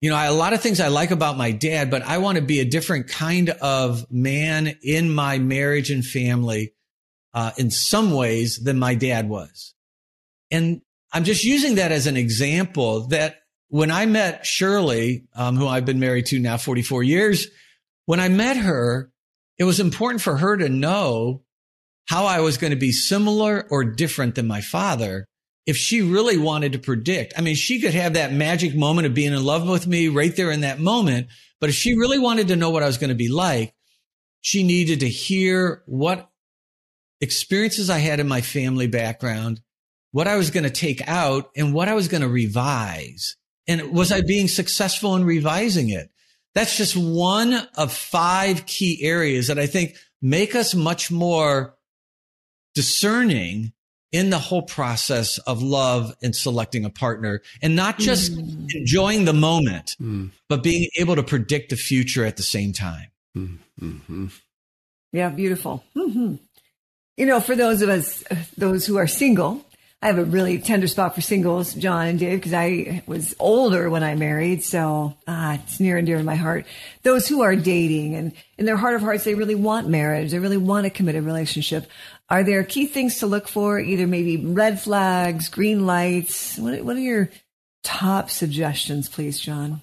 [0.01, 2.37] you know, I, a lot of things I like about my dad, but I want
[2.37, 6.75] to be a different kind of man in my marriage and family,
[7.35, 9.75] uh, in some ways than my dad was.
[10.51, 15.66] And I'm just using that as an example that when I met Shirley, um, who
[15.66, 17.47] I've been married to now 44 years,
[18.07, 19.11] when I met her,
[19.57, 21.42] it was important for her to know
[22.06, 25.26] how I was going to be similar or different than my father
[25.66, 27.34] if she really wanted to predict.
[27.36, 30.34] I mean, she could have that magic moment of being in love with me right
[30.34, 31.28] there in that moment.
[31.60, 33.74] But if she really wanted to know what I was going to be like,
[34.40, 36.28] she needed to hear what
[37.20, 39.60] experiences I had in my family background,
[40.10, 43.36] what I was going to take out and what I was going to revise.
[43.68, 46.10] And was I being successful in revising it?
[46.54, 51.76] That's just one of five key areas that I think make us much more
[52.74, 53.72] discerning
[54.12, 58.74] in the whole process of love and selecting a partner and not just mm.
[58.74, 60.30] enjoying the moment, mm.
[60.48, 63.06] but being able to predict the future at the same time.
[63.37, 64.26] Mm-hmm.
[65.12, 65.82] Yeah, beautiful.
[65.96, 66.37] Mm-hmm.
[67.16, 68.22] You know, for those of us,
[68.56, 69.64] those who are single,
[70.02, 73.88] I have a really tender spot for singles, John and Dave, because I was older
[73.88, 74.64] when I married.
[74.64, 76.66] So ah, it's near and dear to my heart.
[77.04, 80.32] Those who are dating and in their heart of hearts, they really want marriage.
[80.32, 81.88] They really want a committed relationship.
[82.33, 83.79] Are there key things to look for?
[83.79, 86.57] Either maybe red flags, green lights.
[86.57, 87.29] What, what are your
[87.85, 89.83] top suggestions, please, John?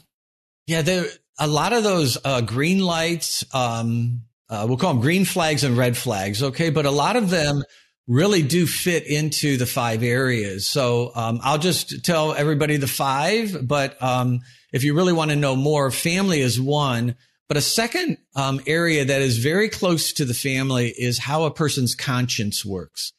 [0.65, 1.05] Yeah, there
[1.37, 3.45] a lot of those uh, green lights.
[3.53, 6.41] Um, uh, we'll call them green flags and red flags.
[6.41, 7.61] Okay, but a lot of them
[8.07, 10.65] really do fit into the five areas.
[10.65, 13.67] So um, I'll just tell everybody the five.
[13.67, 14.39] But um,
[14.73, 17.15] if you really want to know more, family is one.
[17.49, 21.51] But a second um, area that is very close to the family is how a
[21.51, 23.11] person's conscience works.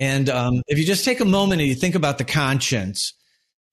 [0.00, 3.14] And um, if you just take a moment and you think about the conscience,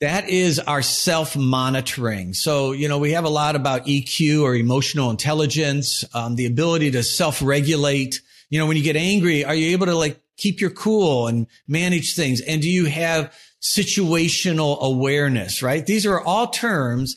[0.01, 2.33] that is our self monitoring.
[2.33, 6.91] So, you know, we have a lot about EQ or emotional intelligence, um, the ability
[6.91, 8.21] to self regulate.
[8.51, 11.47] You know, when you get angry, are you able to like keep your cool and
[11.67, 12.41] manage things?
[12.41, 15.83] And do you have situational awareness, right?
[15.83, 17.15] These are all terms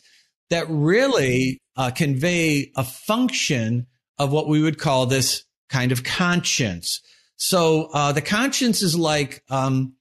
[0.49, 7.01] that really uh, convey a function of what we would call this kind of conscience.
[7.37, 9.93] So uh, the conscience is like, um,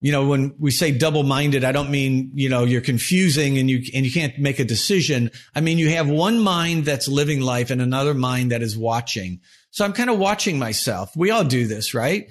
[0.00, 3.84] you know, when we say double-minded, I don't mean you know you're confusing and you
[3.94, 5.30] and you can't make a decision.
[5.54, 9.40] I mean you have one mind that's living life and another mind that is watching.
[9.70, 11.16] So I'm kind of watching myself.
[11.16, 12.26] We all do this, right?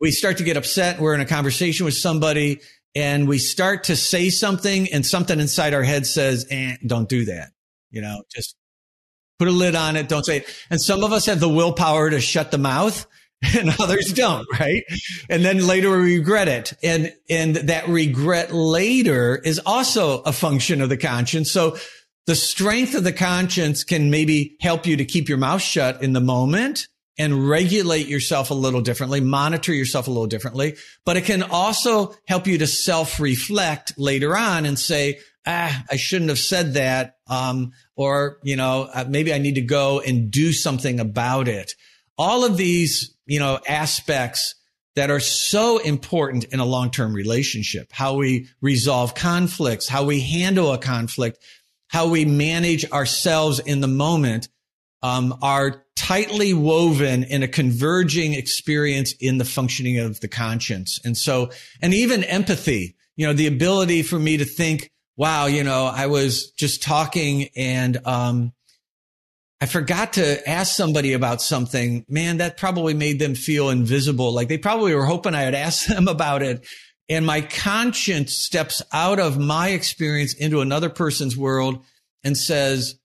[0.00, 0.98] We start to get upset.
[0.98, 2.60] We're in a conversation with somebody
[2.94, 7.26] and we start to say something and something inside our head says, eh, don't do
[7.26, 7.50] that.
[7.90, 8.56] You know, just
[9.38, 10.08] put a lid on it.
[10.08, 10.46] Don't say it.
[10.70, 13.06] And some of us have the willpower to shut the mouth
[13.58, 14.84] and others don't, right?
[15.28, 16.74] And then later we regret it.
[16.82, 21.50] And, and that regret later is also a function of the conscience.
[21.50, 21.78] So
[22.26, 26.12] the strength of the conscience can maybe help you to keep your mouth shut in
[26.12, 26.86] the moment
[27.20, 32.14] and regulate yourself a little differently, monitor yourself a little differently, but it can also
[32.26, 37.16] help you to self reflect later on and say, ah, I shouldn't have said that.
[37.26, 41.74] Um, or, you know, uh, maybe I need to go and do something about it.
[42.16, 44.54] All of these, you know, aspects
[44.96, 50.72] that are so important in a long-term relationship, how we resolve conflicts, how we handle
[50.72, 51.38] a conflict,
[51.88, 54.48] how we manage ourselves in the moment,
[55.02, 60.98] um, are tightly woven in a converging experience in the functioning of the conscience.
[61.04, 65.62] And so, and even empathy, you know, the ability for me to think, wow, you
[65.62, 68.52] know, I was just talking and, um,
[69.60, 72.04] I forgot to ask somebody about something.
[72.08, 74.34] Man, that probably made them feel invisible.
[74.34, 76.66] Like they probably were hoping I had asked them about it.
[77.08, 81.84] And my conscience steps out of my experience into another person's world
[82.24, 82.96] and says,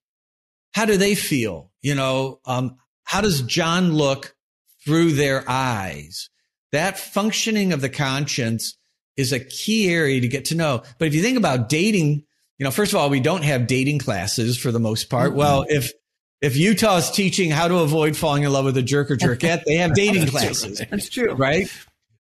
[0.73, 1.71] how do they feel?
[1.83, 4.35] You know, um, how does John look
[4.83, 6.29] through their eyes?
[6.71, 8.77] That functioning of the conscience
[9.15, 10.83] is a key area to get to know.
[10.99, 12.23] But if you think about dating,
[12.57, 15.29] you know, first of all, we don't have dating classes for the most part.
[15.29, 15.39] Mm-hmm.
[15.39, 15.93] Well, if
[16.41, 19.75] if Utah's teaching how to avoid falling in love with a jerk or jerkette, they
[19.75, 20.81] have dating classes.
[20.91, 21.33] That's true.
[21.33, 21.67] Right.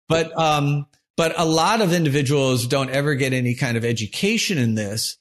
[0.10, 4.76] But, um, but a lot of individuals don't ever get any kind of education in
[4.76, 5.18] this.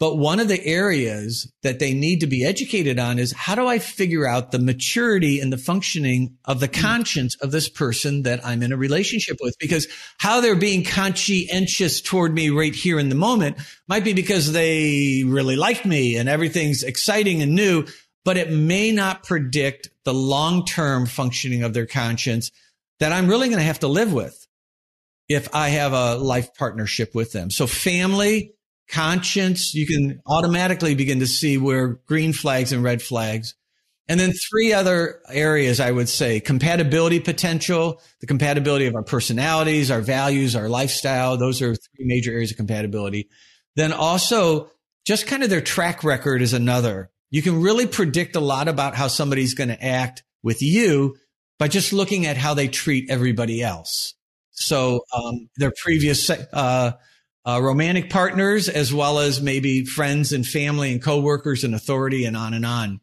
[0.00, 3.66] But one of the areas that they need to be educated on is how do
[3.66, 6.80] I figure out the maturity and the functioning of the mm-hmm.
[6.80, 9.56] conscience of this person that I'm in a relationship with?
[9.58, 13.58] Because how they're being conscientious toward me right here in the moment
[13.88, 17.84] might be because they really like me and everything's exciting and new
[18.24, 22.50] but it may not predict the long term functioning of their conscience
[23.00, 24.46] that I'm really going to have to live with
[25.30, 27.50] if I have a life partnership with them.
[27.50, 28.52] So family,
[28.88, 33.54] conscience, you can automatically begin to see where green flags and red flags.
[34.08, 39.90] And then three other areas I would say compatibility potential, the compatibility of our personalities,
[39.90, 41.36] our values, our lifestyle.
[41.36, 43.28] Those are three major areas of compatibility.
[43.76, 44.70] Then also
[45.06, 47.10] just kind of their track record is another.
[47.30, 51.16] You can really predict a lot about how somebody's going to act with you
[51.58, 54.14] by just looking at how they treat everybody else.
[54.52, 56.92] So um, their previous uh,
[57.48, 62.36] uh, romantic partners, as well as maybe friends and family and coworkers and authority, and
[62.36, 63.00] on and on.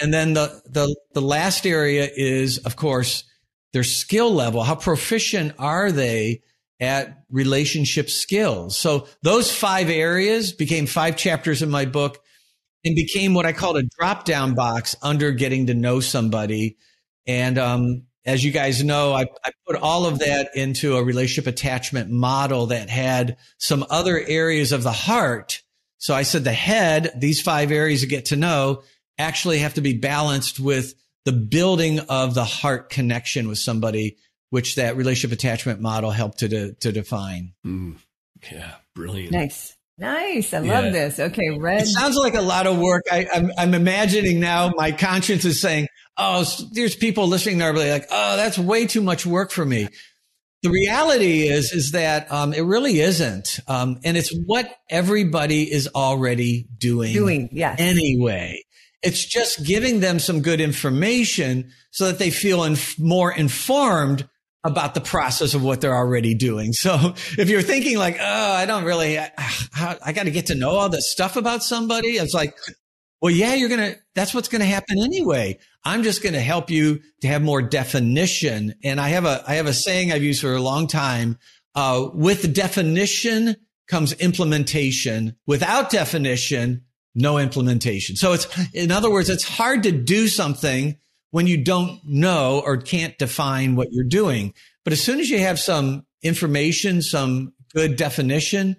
[0.00, 3.24] And then the the the last area is, of course,
[3.72, 4.62] their skill level.
[4.62, 6.42] How proficient are they
[6.78, 8.78] at relationship skills?
[8.78, 12.20] So those five areas became five chapters in my book
[12.84, 16.76] and became what I called a drop down box under getting to know somebody.
[17.26, 21.46] And um, as you guys know, I, I, put all of that into a relationship
[21.46, 25.62] attachment model that had some other areas of the heart.
[25.98, 28.82] So I said the head, these five areas to get to know
[29.18, 34.16] actually have to be balanced with the building of the heart connection with somebody,
[34.50, 37.52] which that relationship attachment model helped to, de- to define.
[37.64, 37.96] Mm,
[38.50, 39.32] yeah, brilliant.
[39.32, 39.76] Nice.
[39.98, 40.54] Nice.
[40.54, 40.90] I love yeah.
[40.90, 41.20] this.
[41.20, 41.82] Okay, red.
[41.82, 43.02] It sounds like a lot of work.
[43.10, 48.06] I, I'm, I'm imagining now my conscience is saying, oh, there's people listening there like,
[48.10, 49.88] oh, that's way too much work for me.
[50.62, 53.58] The reality is, is that um, it really isn't.
[53.66, 57.12] Um, and it's what everybody is already doing.
[57.12, 57.80] Doing, yes.
[57.80, 58.62] Anyway.
[59.02, 64.28] It's just giving them some good information so that they feel inf- more informed
[64.64, 66.72] about the process of what they're already doing.
[66.82, 69.30] So if you're thinking like, oh, I don't really, I,
[70.04, 72.10] I got to get to know all this stuff about somebody.
[72.10, 72.54] It's like,
[73.22, 75.56] well, yeah, you're going to, that's what's going to happen anyway.
[75.84, 78.74] I'm just going to help you to have more definition.
[78.82, 81.38] And I have a, I have a saying I've used for a long time.
[81.76, 83.54] Uh, with definition
[83.86, 85.36] comes implementation.
[85.46, 86.82] Without definition,
[87.14, 88.16] no implementation.
[88.16, 90.98] So it's, in other words, it's hard to do something
[91.30, 94.52] when you don't know or can't define what you're doing.
[94.82, 98.76] But as soon as you have some information, some good definition,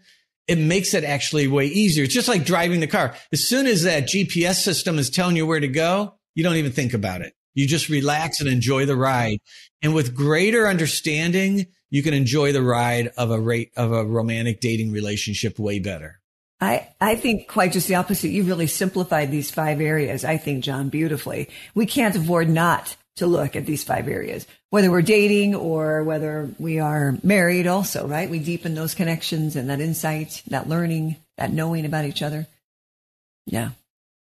[0.48, 2.04] it makes it actually way easier.
[2.04, 3.16] It's just like driving the car.
[3.32, 6.72] As soon as that GPS system is telling you where to go, you don't even
[6.72, 7.34] think about it.
[7.54, 9.40] You just relax and enjoy the ride.
[9.82, 14.60] And with greater understanding, you can enjoy the ride of a rate of a romantic
[14.60, 16.20] dating relationship way better.
[16.60, 18.30] I, I think quite just the opposite.
[18.30, 21.50] You really simplified these five areas, I think, John, beautifully.
[21.76, 26.50] We can't afford not to look at these five areas, whether we're dating or whether
[26.58, 28.30] we are married also, right?
[28.30, 32.48] We deepen those connections and that insight, that learning, that knowing about each other.
[33.46, 33.70] Yeah.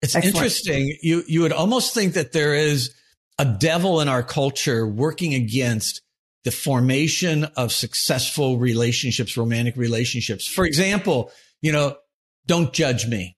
[0.02, 0.36] It's Excellent.
[0.36, 0.98] interesting.
[1.02, 2.94] You, you would almost think that there is
[3.40, 6.02] a devil in our culture working against
[6.44, 10.48] the formation of successful relationships, romantic relationships.
[10.48, 11.98] For example, you know,
[12.46, 13.37] don't judge me.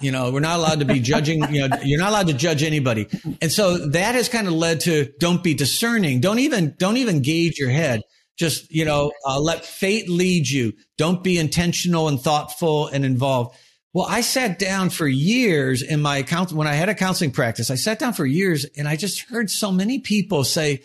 [0.00, 2.62] You know, we're not allowed to be judging, you know, you're not allowed to judge
[2.62, 3.06] anybody.
[3.42, 6.20] And so that has kind of led to don't be discerning.
[6.20, 8.00] Don't even, don't even gauge your head.
[8.38, 10.72] Just, you know, uh, let fate lead you.
[10.96, 13.56] Don't be intentional and thoughtful and involved.
[13.92, 17.70] Well, I sat down for years in my account when I had a counseling practice.
[17.70, 20.82] I sat down for years and I just heard so many people say,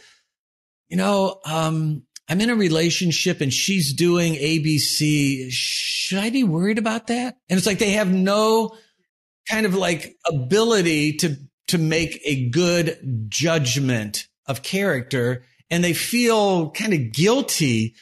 [0.89, 5.47] you know, um, I'm in a relationship and she's doing ABC.
[5.50, 7.38] Should I be worried about that?
[7.50, 8.76] And it's like they have no
[9.50, 11.38] kind of like ability to
[11.68, 17.93] to make a good judgment of character and they feel kind of guilty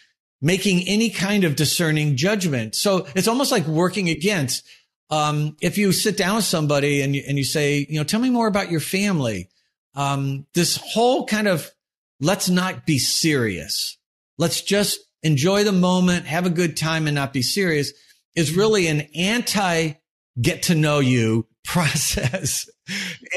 [0.42, 2.76] making any kind of discerning judgment.
[2.76, 4.66] So it's almost like working against
[5.10, 8.20] um, if you sit down with somebody and you, and you say, you know, tell
[8.20, 9.50] me more about your family,
[9.96, 11.72] um, this whole kind of
[12.20, 13.98] let's not be serious.
[14.38, 17.94] Let's just enjoy the moment, have a good time and not be serious
[18.36, 19.94] is really an anti
[20.42, 22.70] get to know you process.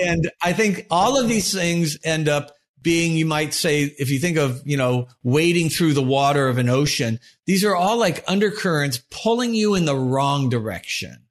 [0.05, 4.19] and I think all of these things end up being, you might say, if you
[4.19, 8.25] think of, you know, wading through the water of an ocean, these are all like
[8.27, 11.27] undercurrents pulling you in the wrong direction.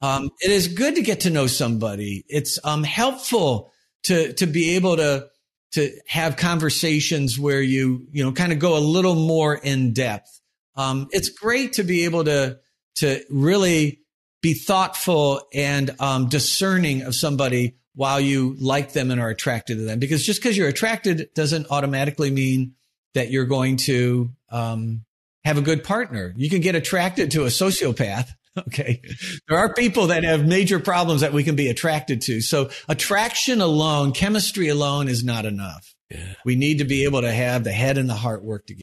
[0.00, 2.24] Um, it is good to get to know somebody.
[2.28, 3.72] It's um, helpful
[4.04, 5.26] to to be able to
[5.72, 10.40] to have conversations where you you know kind of go a little more in depth.
[10.76, 12.58] Um, it's great to be able to
[12.96, 14.00] to really
[14.40, 19.84] be thoughtful and um, discerning of somebody while you like them and are attracted to
[19.84, 19.98] them.
[19.98, 22.74] Because just because you're attracted doesn't automatically mean
[23.14, 25.04] that you're going to um,
[25.44, 26.32] have a good partner.
[26.36, 28.28] You can get attracted to a sociopath
[28.66, 29.00] Okay.
[29.48, 32.40] There are people that have major problems that we can be attracted to.
[32.40, 35.94] So attraction alone, chemistry alone is not enough.
[36.10, 36.34] Yeah.
[36.44, 38.82] We need to be able to have the head and the heart work together.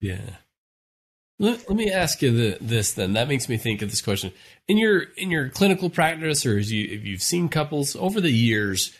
[0.00, 0.36] Yeah.
[1.38, 3.12] Let, let me ask you the, this then.
[3.12, 4.32] That makes me think of this question.
[4.66, 8.32] In your in your clinical practice, or as you if you've seen couples over the
[8.32, 8.92] years,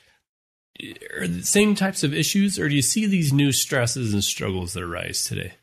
[1.19, 4.75] are the same types of issues, or do you see these new stresses and struggles
[4.75, 5.55] that arise today?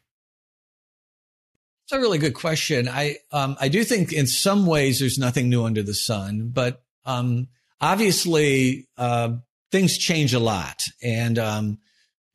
[1.86, 2.90] It's a really good question.
[2.90, 6.84] I um, I do think in some ways there's nothing new under the sun, but
[7.06, 7.48] um,
[7.80, 9.36] obviously uh,
[9.72, 11.78] things change a lot, and um,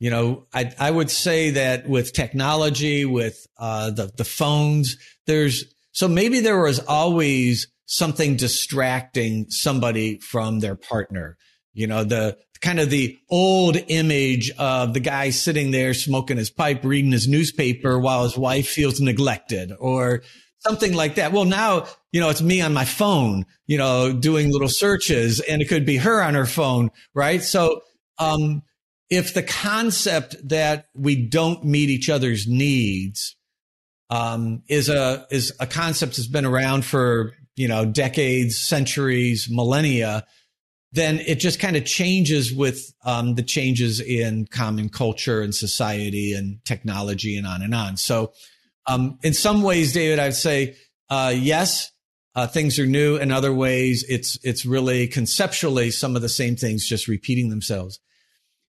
[0.01, 4.97] you know I I would say that with technology, with uh, the the phones,
[5.27, 11.37] there's so maybe there was always something distracting somebody from their partner.
[11.73, 16.49] You know the kind of the old image of the guy sitting there smoking his
[16.49, 20.23] pipe, reading his newspaper while his wife feels neglected or
[20.61, 21.31] something like that.
[21.31, 25.61] Well, now, you know, it's me on my phone, you know, doing little searches and
[25.61, 27.41] it could be her on her phone, right?
[27.43, 27.81] So,
[28.19, 28.63] um,
[29.11, 33.35] if the concept that we don't meet each other's needs,
[34.09, 40.25] um, is a, is a concept that's been around for, you know, decades, centuries, millennia,
[40.93, 46.33] then it just kind of changes with um, the changes in common culture and society
[46.33, 47.97] and technology and on and on.
[47.97, 48.31] So,
[48.87, 50.75] um, in some ways, David, I'd say
[51.09, 51.91] uh, yes,
[52.35, 53.17] uh, things are new.
[53.17, 57.99] In other ways, it's it's really conceptually some of the same things just repeating themselves.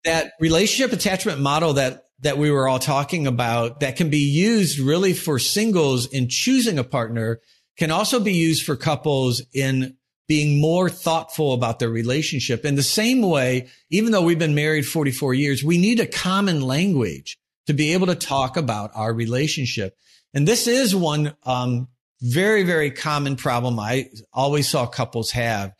[0.05, 4.79] That relationship attachment model that that we were all talking about that can be used
[4.79, 7.41] really for singles in choosing a partner
[7.77, 9.97] can also be used for couples in
[10.29, 12.65] being more thoughtful about their relationship.
[12.65, 16.63] In the same way, even though we've been married 44 years, we need a common
[16.63, 19.97] language to be able to talk about our relationship.
[20.35, 21.89] And this is one um,
[22.21, 25.73] very, very common problem I always saw couples have.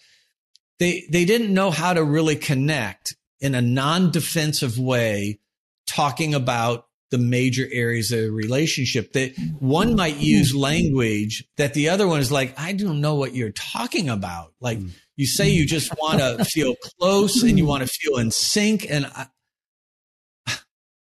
[0.79, 5.41] They they didn't know how to really connect in a non-defensive way,
[5.87, 10.59] talking about the major areas of the relationship that one might use hmm.
[10.59, 14.53] language that the other one is like, I don't know what you're talking about.
[14.61, 14.89] Like hmm.
[15.17, 18.91] you say you just want to feel close and you want to feel in sync.
[18.91, 19.27] And I,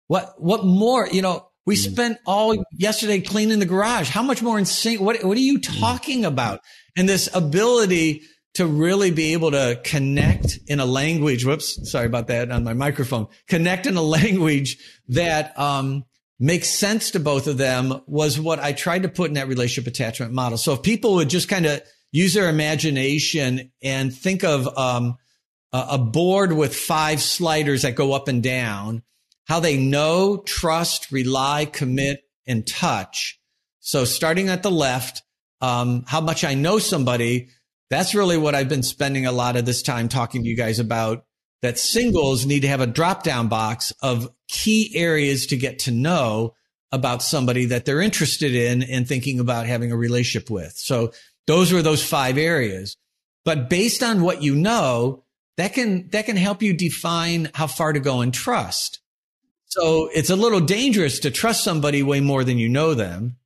[0.06, 1.90] what, what more, you know, we hmm.
[1.92, 4.08] spent all yesterday cleaning the garage.
[4.08, 5.00] How much more in sync?
[5.00, 6.60] What, what are you talking about?
[6.96, 8.22] And this ability
[8.55, 11.44] to really be able to connect in a language.
[11.44, 11.90] Whoops.
[11.90, 13.28] Sorry about that on my microphone.
[13.48, 14.76] Connect in a language
[15.09, 16.05] that, um,
[16.42, 19.86] makes sense to both of them was what I tried to put in that relationship
[19.86, 20.57] attachment model.
[20.57, 21.82] So if people would just kind of
[22.12, 25.16] use their imagination and think of, um,
[25.72, 29.03] a board with five sliders that go up and down,
[29.44, 33.38] how they know, trust, rely, commit, and touch.
[33.78, 35.22] So starting at the left,
[35.61, 37.51] um, how much I know somebody,
[37.91, 40.78] that's really what I've been spending a lot of this time talking to you guys
[40.78, 41.24] about
[41.62, 45.91] that singles need to have a drop down box of key areas to get to
[45.91, 46.55] know
[46.93, 50.72] about somebody that they're interested in and thinking about having a relationship with.
[50.76, 51.12] So
[51.47, 52.97] those were those five areas.
[53.45, 55.24] But based on what you know,
[55.57, 59.01] that can, that can help you define how far to go in trust.
[59.66, 63.36] So it's a little dangerous to trust somebody way more than you know them.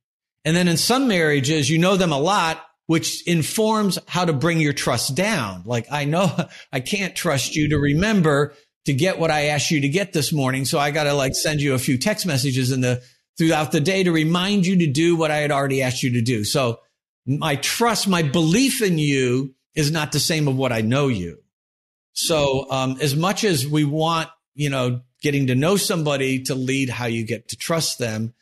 [0.43, 4.59] And then in some marriages, you know them a lot, which informs how to bring
[4.59, 5.63] your trust down.
[5.65, 6.31] Like I know
[6.71, 8.53] I can't trust you to remember
[8.85, 10.65] to get what I asked you to get this morning.
[10.65, 13.01] So I got to like send you a few text messages in the
[13.37, 16.21] throughout the day to remind you to do what I had already asked you to
[16.21, 16.43] do.
[16.43, 16.79] So
[17.25, 21.39] my trust, my belief in you is not the same of what I know you.
[22.13, 26.89] So, um, as much as we want, you know, getting to know somebody to lead
[26.89, 28.33] how you get to trust them,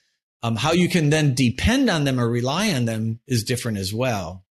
[0.43, 3.93] um, how you can then depend on them or rely on them is different as
[3.93, 4.45] well.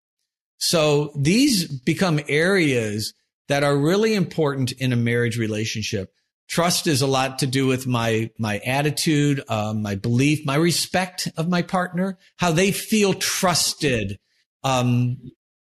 [0.57, 3.13] So these become areas
[3.47, 6.13] that are really important in a marriage relationship.
[6.49, 11.29] Trust is a lot to do with my, my attitude, um, my belief, my respect
[11.37, 14.19] of my partner, how they feel trusted.
[14.63, 15.17] Um,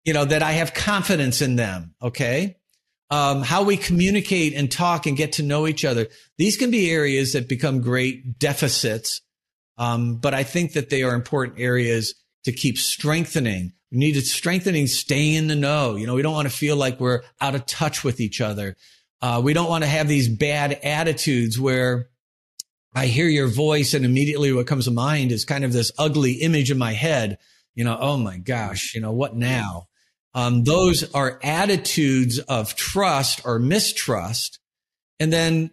[0.04, 1.94] you know, that I have confidence in them.
[2.00, 2.56] Okay.
[3.10, 6.08] Um, how we communicate and talk and get to know each other.
[6.38, 9.20] These can be areas that become great deficits.
[9.78, 12.14] Um, but I think that they are important areas
[12.44, 13.72] to keep strengthening.
[13.90, 15.96] We need to strengthening, staying in the know.
[15.96, 18.76] You know, we don't want to feel like we're out of touch with each other.
[19.22, 22.08] Uh, we don't want to have these bad attitudes where
[22.94, 26.32] I hear your voice and immediately what comes to mind is kind of this ugly
[26.32, 27.38] image in my head.
[27.74, 29.88] You know, oh my gosh, you know, what now?
[30.34, 34.58] Um, those are attitudes of trust or mistrust.
[35.20, 35.70] And then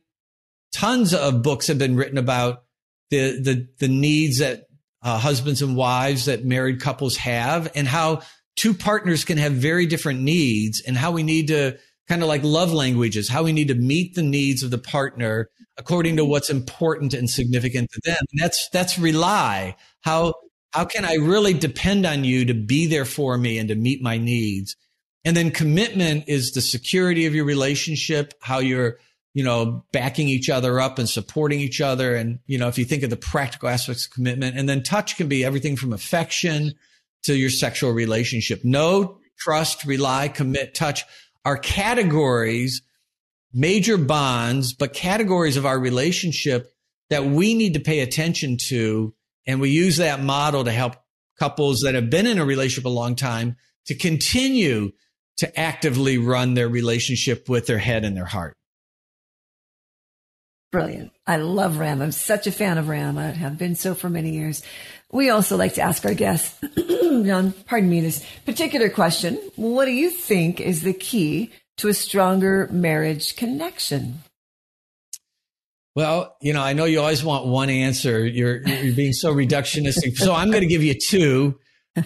[0.72, 2.65] tons of books have been written about
[3.10, 4.68] the, the, the needs that
[5.02, 8.22] uh, husbands and wives that married couples have and how
[8.56, 11.78] two partners can have very different needs and how we need to
[12.08, 15.50] kind of like love languages, how we need to meet the needs of the partner
[15.78, 18.18] according to what's important and significant to them.
[18.32, 19.76] And that's, that's rely.
[20.02, 20.34] How,
[20.72, 24.02] how can I really depend on you to be there for me and to meet
[24.02, 24.76] my needs?
[25.24, 29.00] And then commitment is the security of your relationship, how you're,
[29.36, 32.16] you know, backing each other up and supporting each other.
[32.16, 35.18] And, you know, if you think of the practical aspects of commitment and then touch
[35.18, 36.74] can be everything from affection
[37.24, 38.64] to your sexual relationship.
[38.64, 41.04] Know, trust, rely, commit, touch
[41.44, 42.82] are categories,
[43.54, 46.72] major bonds, but categories of our relationship
[47.10, 49.14] that we need to pay attention to.
[49.46, 50.96] And we use that model to help
[51.38, 53.58] couples that have been in a relationship a long time
[53.88, 54.94] to continue
[55.40, 58.56] to actively run their relationship with their head and their heart.
[60.76, 61.14] Brilliant.
[61.26, 62.02] I love RAM.
[62.02, 63.18] I'm such a fan of RAM.
[63.18, 64.62] I have been so for many years.
[65.10, 69.40] We also like to ask our guests, John, pardon me, this particular question.
[69.56, 74.16] What do you think is the key to a stronger marriage connection?
[75.96, 78.26] Well, you know, I know you always want one answer.
[78.26, 80.18] You're, you're being so reductionistic.
[80.18, 81.58] so I'm going to give you two.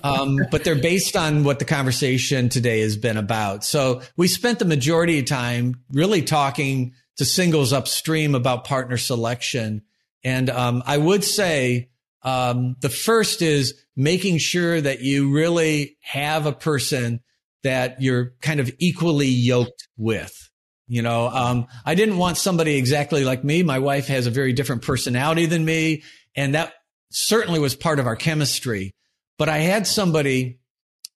[0.04, 3.64] um, but they're based on what the conversation today has been about.
[3.64, 9.82] So we spent the majority of time really talking to singles upstream about partner selection.
[10.24, 11.90] And um, I would say
[12.22, 17.20] um, the first is making sure that you really have a person
[17.64, 20.50] that you're kind of equally yoked with.
[20.88, 23.64] You know, um, I didn't want somebody exactly like me.
[23.64, 26.04] My wife has a very different personality than me.
[26.38, 26.72] And that
[27.12, 28.96] certainly was part of our chemistry.
[29.38, 30.62] But I had somebody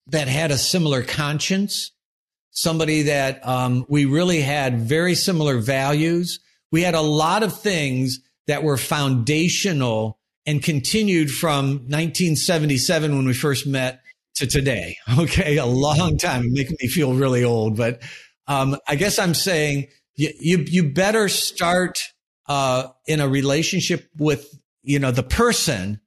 [0.08, 1.92] that had a similar conscience
[2.54, 6.40] somebody that um, we really had very similar values.
[6.72, 13.34] We had a lot of things that were foundational and continued from 1977 when we
[13.34, 14.02] first met
[14.36, 14.98] to today.
[15.18, 17.78] Okay, a long time, making me feel really old.
[17.78, 18.02] But
[18.48, 22.00] um, I guess I'm saying you you, you better start
[22.48, 24.48] uh, in a relationship with
[24.82, 26.00] you know the person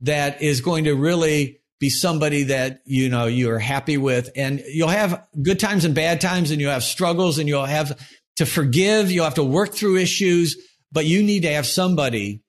[0.00, 4.88] that is going to really be somebody that, you know, you're happy with and you'll
[4.88, 8.00] have good times and bad times and you'll have struggles and you'll have
[8.36, 9.10] to forgive.
[9.10, 10.56] You'll have to work through issues,
[10.90, 12.42] but you need to have somebody,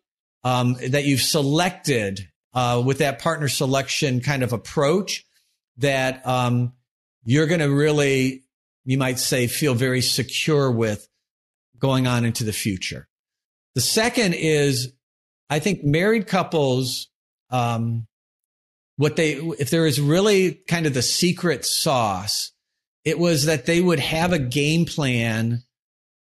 [0.46, 5.26] um, that you've selected, uh, with that partner selection kind of approach
[5.80, 6.72] that, um,
[7.26, 8.46] you're going to really,
[8.86, 11.10] you might say, feel very secure with
[11.78, 13.10] going on into the future.
[13.74, 14.94] The second is,
[15.50, 17.10] I think married couples,
[17.50, 18.08] um,
[18.98, 22.52] what they, if there is really kind of the secret sauce,
[23.04, 25.64] it was that they would have a game plan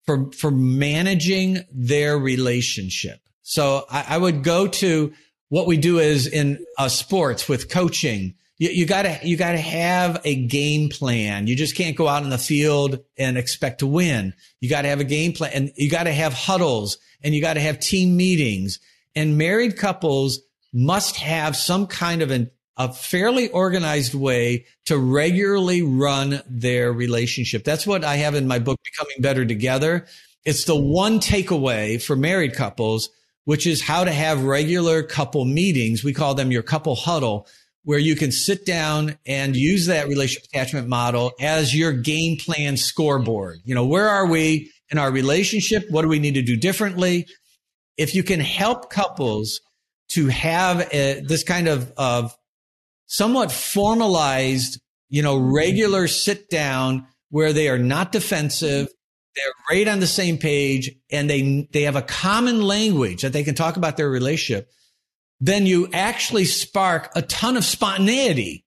[0.05, 3.21] for, for managing their relationship.
[3.43, 5.12] So I, I would go to
[5.49, 8.35] what we do is in uh, sports with coaching.
[8.59, 11.47] You, you, gotta, you gotta have a game plan.
[11.47, 14.35] You just can't go out in the field and expect to win.
[14.61, 17.79] You gotta have a game plan and you gotta have huddles and you gotta have
[17.79, 18.81] team meetings
[19.14, 20.41] and married couples
[20.73, 27.64] must have some kind of an a fairly organized way to regularly run their relationship.
[27.64, 30.07] That's what I have in my book, Becoming Better Together.
[30.45, 33.09] It's the one takeaway for married couples,
[33.45, 36.05] which is how to have regular couple meetings.
[36.05, 37.49] We call them your couple huddle,
[37.85, 42.77] where you can sit down and use that relationship attachment model as your game plan
[42.77, 43.61] scoreboard.
[43.64, 45.85] You know, where are we in our relationship?
[45.89, 47.27] What do we need to do differently?
[47.97, 49.61] If you can help couples
[50.11, 52.37] to have a, this kind of, of
[53.07, 58.89] somewhat formalized, you know, regular sit down where they are not defensive.
[59.35, 63.45] They're right on the same page and they, they have a common language that they
[63.45, 64.71] can talk about their relationship.
[65.41, 68.65] Then you actually spark a ton of spontaneity.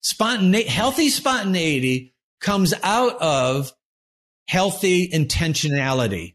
[0.00, 3.72] Spontaneity, healthy spontaneity comes out of
[4.48, 6.34] healthy intentionality.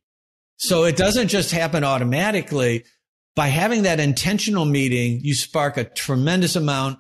[0.58, 2.86] So it doesn't just happen automatically.
[3.36, 7.00] By having that intentional meeting, you spark a tremendous amount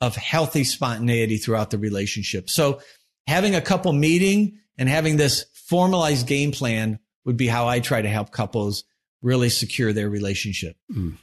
[0.00, 2.48] of healthy spontaneity throughout the relationship.
[2.48, 2.80] So
[3.26, 8.00] having a couple meeting and having this formalized game plan would be how I try
[8.00, 8.84] to help couples
[9.22, 10.76] really secure their relationship.
[10.90, 11.16] Mm.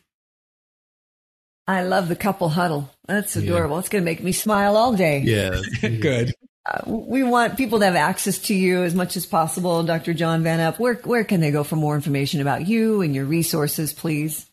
[1.68, 2.90] I love the couple huddle.
[3.08, 3.76] That's adorable.
[3.76, 3.80] Yeah.
[3.80, 5.20] It's going to make me smile all day.
[5.20, 5.62] Yeah.
[5.82, 6.34] Good.
[6.66, 9.84] Uh, we want people to have access to you as much as possible.
[9.84, 10.14] Dr.
[10.14, 13.26] John Van Epp, where, where can they go for more information about you and your
[13.26, 14.50] resources, please?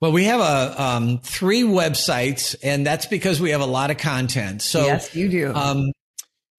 [0.00, 3.98] Well, we have a um, three websites, and that's because we have a lot of
[3.98, 4.62] content.
[4.62, 5.54] So yes, you do.
[5.54, 5.92] Um,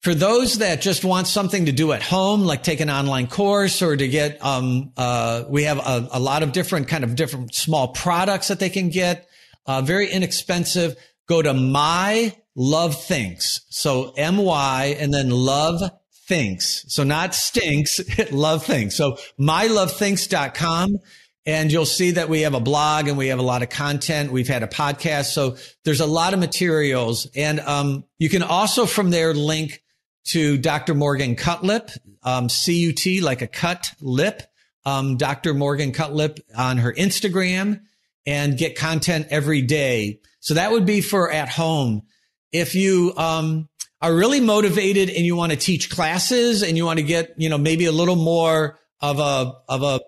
[0.02, 3.82] for those that just want something to do at home, like take an online course
[3.82, 7.54] or to get, um, uh, we have a, a, lot of different kind of different
[7.54, 9.28] small products that they can get,
[9.68, 10.96] uh, very inexpensive.
[11.28, 13.62] Go to my love thinks.
[13.70, 15.82] So M Y and then love
[16.28, 16.84] thinks.
[16.88, 18.96] So not stinks, it love thinks.
[18.96, 20.98] So mylovethinks.com.
[21.46, 24.32] And you'll see that we have a blog and we have a lot of content.
[24.32, 25.34] We've had a podcast.
[25.34, 27.28] So there's a lot of materials.
[27.36, 29.82] And um, you can also from there link
[30.26, 30.94] to Dr.
[30.94, 31.90] Morgan Cutlip,
[32.22, 34.44] um, C-U-T, like a cut lip,
[34.86, 35.56] um, Dr.
[35.56, 37.82] Morgan Cutlip on her Instagram
[38.28, 40.20] and get content every day.
[40.42, 42.04] So that would be for at home.
[42.52, 43.68] If you, um,
[44.02, 47.50] are really motivated and you want to teach classes and you want to get, you
[47.50, 50.00] know, maybe a little more of a, of a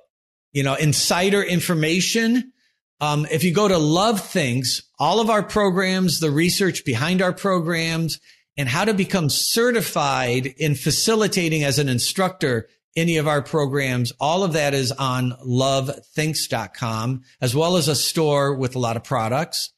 [0.53, 2.53] you know, insider information.
[3.01, 7.33] Um, if you go to Love Thinks, all of our programs, the research behind our
[7.33, 8.19] programs,
[8.55, 14.43] and how to become certified in facilitating as an instructor any of our programs, all
[14.43, 19.73] of that is on lovethinks.com, as well as a store with a lot of products.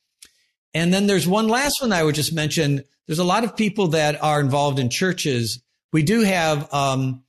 [0.73, 2.83] And then there's one last one I would just mention.
[3.07, 5.63] There's a lot of people that are involved in churches.
[5.93, 7.23] We do have um,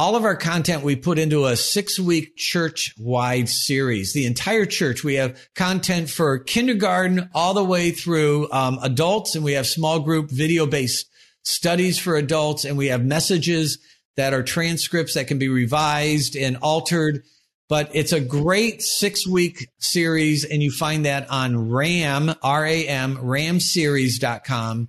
[0.00, 4.14] all of our content we put into a six week church wide series.
[4.14, 5.04] The entire church.
[5.04, 10.00] We have content for kindergarten all the way through um, adults, and we have small
[10.00, 11.06] group video based
[11.42, 13.76] studies for adults, and we have messages
[14.16, 17.22] that are transcripts that can be revised and altered.
[17.68, 22.88] But it's a great six week series, and you find that on RAM, R A
[22.88, 24.88] M, ramseries.com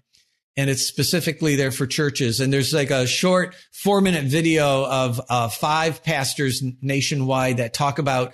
[0.62, 2.40] and it's specifically there for churches.
[2.40, 7.98] And there's like a short four minute video of uh, five pastors nationwide that talk
[7.98, 8.34] about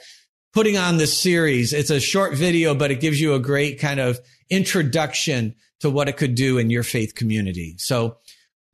[0.54, 1.72] putting on this series.
[1.72, 4.20] It's a short video, but it gives you a great kind of
[4.50, 7.76] introduction to what it could do in your faith community.
[7.78, 8.18] So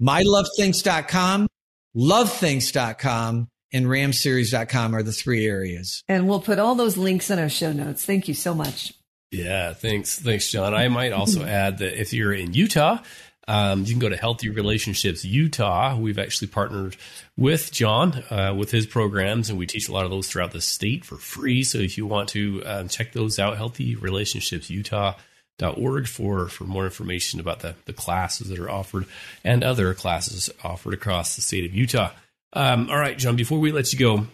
[0.01, 1.47] mylovethinks.com,
[1.95, 6.03] lovethinks.com, and ramseries.com are the three areas.
[6.07, 8.03] And we'll put all those links in our show notes.
[8.03, 8.93] Thank you so much.
[9.29, 10.17] Yeah, thanks.
[10.17, 10.73] Thanks, John.
[10.73, 12.99] I might also add that if you're in Utah,
[13.47, 15.97] um, you can go to Healthy Relationships Utah.
[15.97, 16.95] We've actually partnered
[17.37, 20.61] with John uh, with his programs, and we teach a lot of those throughout the
[20.61, 21.63] state for free.
[21.63, 25.15] So if you want to uh, check those out, Healthy Relationships Utah
[25.61, 29.05] org for for more information about the the classes that are offered
[29.43, 32.11] and other classes offered across the state of Utah.
[32.53, 33.35] Um, all right, John.
[33.35, 34.27] Before we let you go,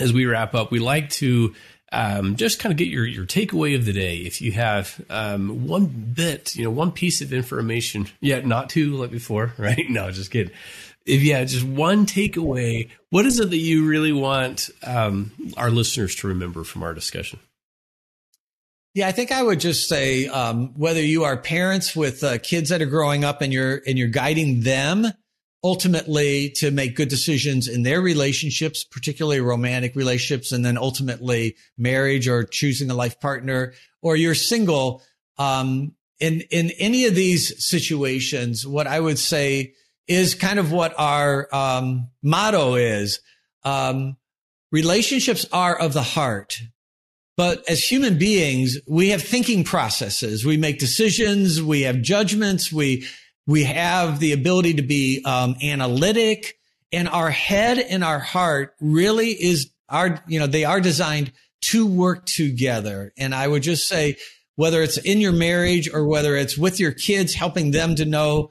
[0.00, 1.54] as we wrap up, we like to
[1.92, 4.16] um, just kind of get your, your takeaway of the day.
[4.16, 8.96] If you have um, one bit, you know, one piece of information, yet not two
[8.96, 9.84] like before, right?
[9.88, 10.52] No, just kidding.
[11.04, 16.14] If have just one takeaway, what is it that you really want um, our listeners
[16.16, 17.40] to remember from our discussion?
[18.94, 22.68] Yeah, I think I would just say um, whether you are parents with uh, kids
[22.68, 25.06] that are growing up and you're and you're guiding them
[25.64, 32.26] ultimately to make good decisions in their relationships, particularly romantic relationships, and then ultimately marriage
[32.26, 35.02] or choosing a life partner, or you're single.
[35.38, 39.74] Um, in, in any of these situations, what I would say
[40.08, 43.20] is kind of what our um, motto is.
[43.64, 44.16] Um,
[44.72, 46.60] relationships are of the heart.
[47.36, 50.44] But as human beings, we have thinking processes.
[50.44, 51.62] We make decisions.
[51.62, 52.70] We have judgments.
[52.70, 53.06] We,
[53.46, 56.56] we have the ability to be um, analytic
[56.92, 61.32] and our head and our heart really is our, you know, they are designed
[61.62, 63.12] to work together.
[63.16, 64.16] And I would just say,
[64.56, 68.50] whether it's in your marriage or whether it's with your kids, helping them to know,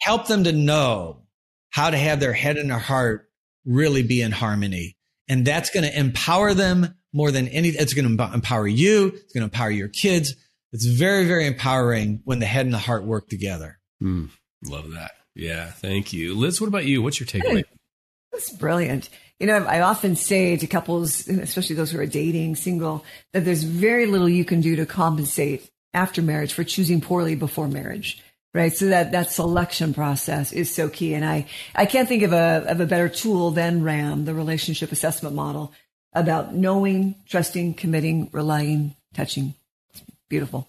[0.00, 1.22] help them to know
[1.70, 3.28] how to have their head and their heart
[3.64, 4.96] really be in harmony.
[5.28, 9.08] And that's going to empower them more than any, it's going to empower you.
[9.08, 10.34] It's going to empower your kids.
[10.72, 13.79] It's very, very empowering when the head and the heart work together.
[14.02, 14.30] Mm,
[14.64, 15.12] love that.
[15.34, 15.70] Yeah.
[15.70, 16.34] Thank you.
[16.34, 17.02] Liz, what about you?
[17.02, 17.64] What's your takeaway?
[18.32, 19.08] That's brilliant.
[19.38, 23.64] You know, I often say to couples, especially those who are dating, single, that there's
[23.64, 28.22] very little you can do to compensate after marriage for choosing poorly before marriage.
[28.52, 28.72] Right.
[28.72, 31.14] So that, that selection process is so key.
[31.14, 34.90] And I, I can't think of a, of a better tool than RAM, the relationship
[34.90, 35.72] assessment model
[36.12, 39.54] about knowing, trusting, committing, relying, touching.
[39.90, 40.68] It's beautiful.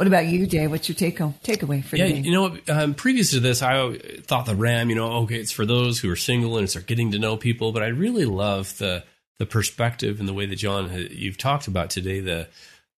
[0.00, 0.70] What about you, Dave?
[0.70, 2.04] What's your take home takeaway for you?
[2.04, 2.20] yeah, today?
[2.22, 5.66] you know, um, previous to this, I thought the RAM, you know, okay, it's for
[5.66, 7.70] those who are single and start getting to know people.
[7.70, 9.04] But I really love the
[9.38, 12.20] the perspective and the way that John you've talked about today.
[12.20, 12.48] The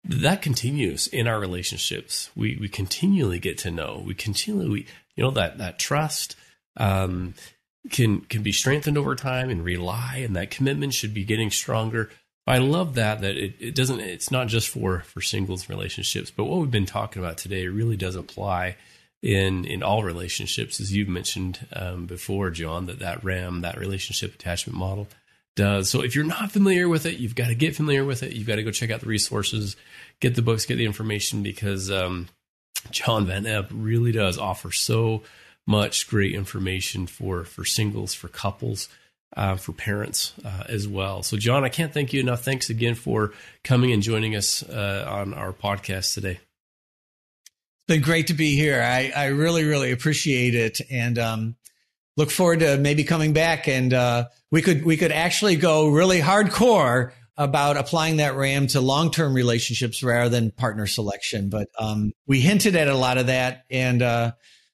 [0.04, 2.30] that continues in our relationships.
[2.36, 4.00] We we continually get to know.
[4.06, 4.86] We continually, we,
[5.16, 6.36] you know, that that trust
[6.76, 7.34] um,
[7.90, 12.10] can can be strengthened over time and rely, and that commitment should be getting stronger.
[12.46, 16.44] I love that that it, it doesn't it's not just for for singles relationships, but
[16.44, 18.76] what we've been talking about today really does apply
[19.22, 22.86] in in all relationships, as you've mentioned um, before, John.
[22.86, 25.06] That that RAM, that relationship attachment model,
[25.54, 25.88] does.
[25.88, 28.32] So if you're not familiar with it, you've got to get familiar with it.
[28.32, 29.76] You've got to go check out the resources,
[30.18, 32.28] get the books, get the information, because um,
[32.90, 35.22] John Van Epp really does offer so
[35.64, 38.88] much great information for for singles, for couples
[39.36, 41.22] uh, for parents uh, as well.
[41.22, 42.42] So, John, I can't thank you enough.
[42.42, 43.32] Thanks again for
[43.64, 46.40] coming and joining us uh, on our podcast today.
[46.40, 48.82] It's been great to be here.
[48.82, 51.56] I, I really, really appreciate it, and um,
[52.16, 53.68] look forward to maybe coming back.
[53.68, 58.80] And uh, we could we could actually go really hardcore about applying that RAM to
[58.80, 61.48] long term relationships rather than partner selection.
[61.48, 64.32] But um, we hinted at a lot of that, and uh,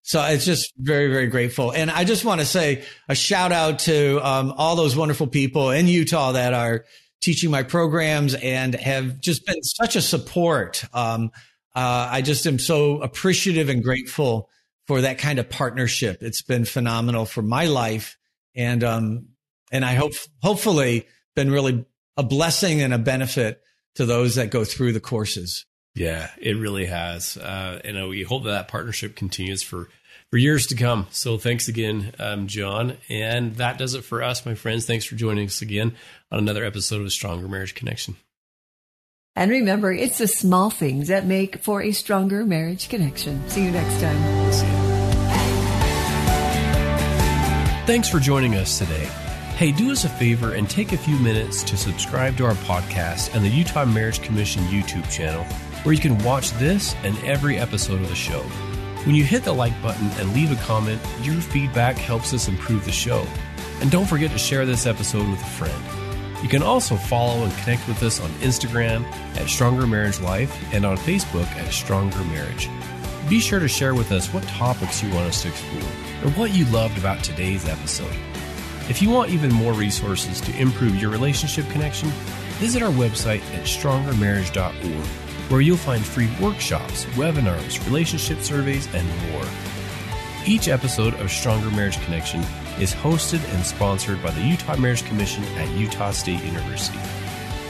[0.09, 1.71] so it's just very, very grateful.
[1.71, 5.69] And I just want to say a shout out to um, all those wonderful people
[5.69, 6.87] in Utah that are
[7.21, 10.83] teaching my programs and have just been such a support.
[10.95, 11.31] Um,
[11.77, 14.49] uh, I just am so appreciative and grateful
[14.87, 16.23] for that kind of partnership.
[16.23, 18.17] It's been phenomenal for my life.
[18.55, 19.27] And, um,
[19.71, 21.07] and I hope, hopefully
[21.37, 21.85] been really
[22.17, 23.61] a blessing and a benefit
[23.97, 25.67] to those that go through the courses.
[25.95, 27.37] Yeah, it really has.
[27.37, 29.89] Uh, and we hope that that partnership continues for
[30.31, 31.07] for years to come.
[31.11, 32.99] So thanks again, um, John.
[33.09, 34.87] And that does it for us, my friends.
[34.87, 35.95] Thanks for joining us again
[36.31, 38.17] on another episode of Stronger Marriage Connection.
[39.37, 43.49] And remember, it's the small things that make for a stronger marriage connection.
[43.49, 44.53] See you next time.
[44.53, 44.73] See you.
[47.87, 49.09] Thanks for joining us today.
[49.57, 53.35] Hey, do us a favor and take a few minutes to subscribe to our podcast
[53.35, 55.45] and the Utah Marriage Commission YouTube channel,
[55.85, 58.45] where you can watch this and every episode of the show.
[59.05, 62.85] When you hit the like button and leave a comment, your feedback helps us improve
[62.85, 63.25] the show.
[63.81, 65.85] And don't forget to share this episode with a friend.
[66.43, 69.05] You can also follow and connect with us on Instagram
[69.37, 72.69] at Stronger Marriage Life and on Facebook at Stronger Marriage.
[73.29, 75.91] Be sure to share with us what topics you want us to explore
[76.25, 78.15] or what you loved about today's episode.
[78.89, 82.09] If you want even more resources to improve your relationship connection,
[82.59, 89.45] visit our website at strongermarriage.org where you'll find free workshops, webinars, relationship surveys, and more.
[90.47, 92.41] Each episode of Stronger Marriage Connection
[92.81, 96.99] is hosted and sponsored by the Utah Marriage Commission at Utah State University.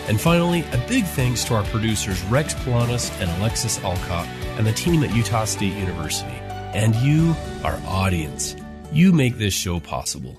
[0.09, 4.27] And finally, a big thanks to our producers Rex Polanis and Alexis Alcott
[4.57, 6.39] and the team at Utah State University.
[6.73, 8.57] And you, our audience.
[8.93, 10.39] You make this show possible.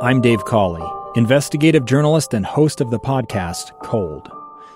[0.00, 0.86] I'm Dave Cawley,
[1.16, 4.30] investigative journalist and host of the podcast Cold.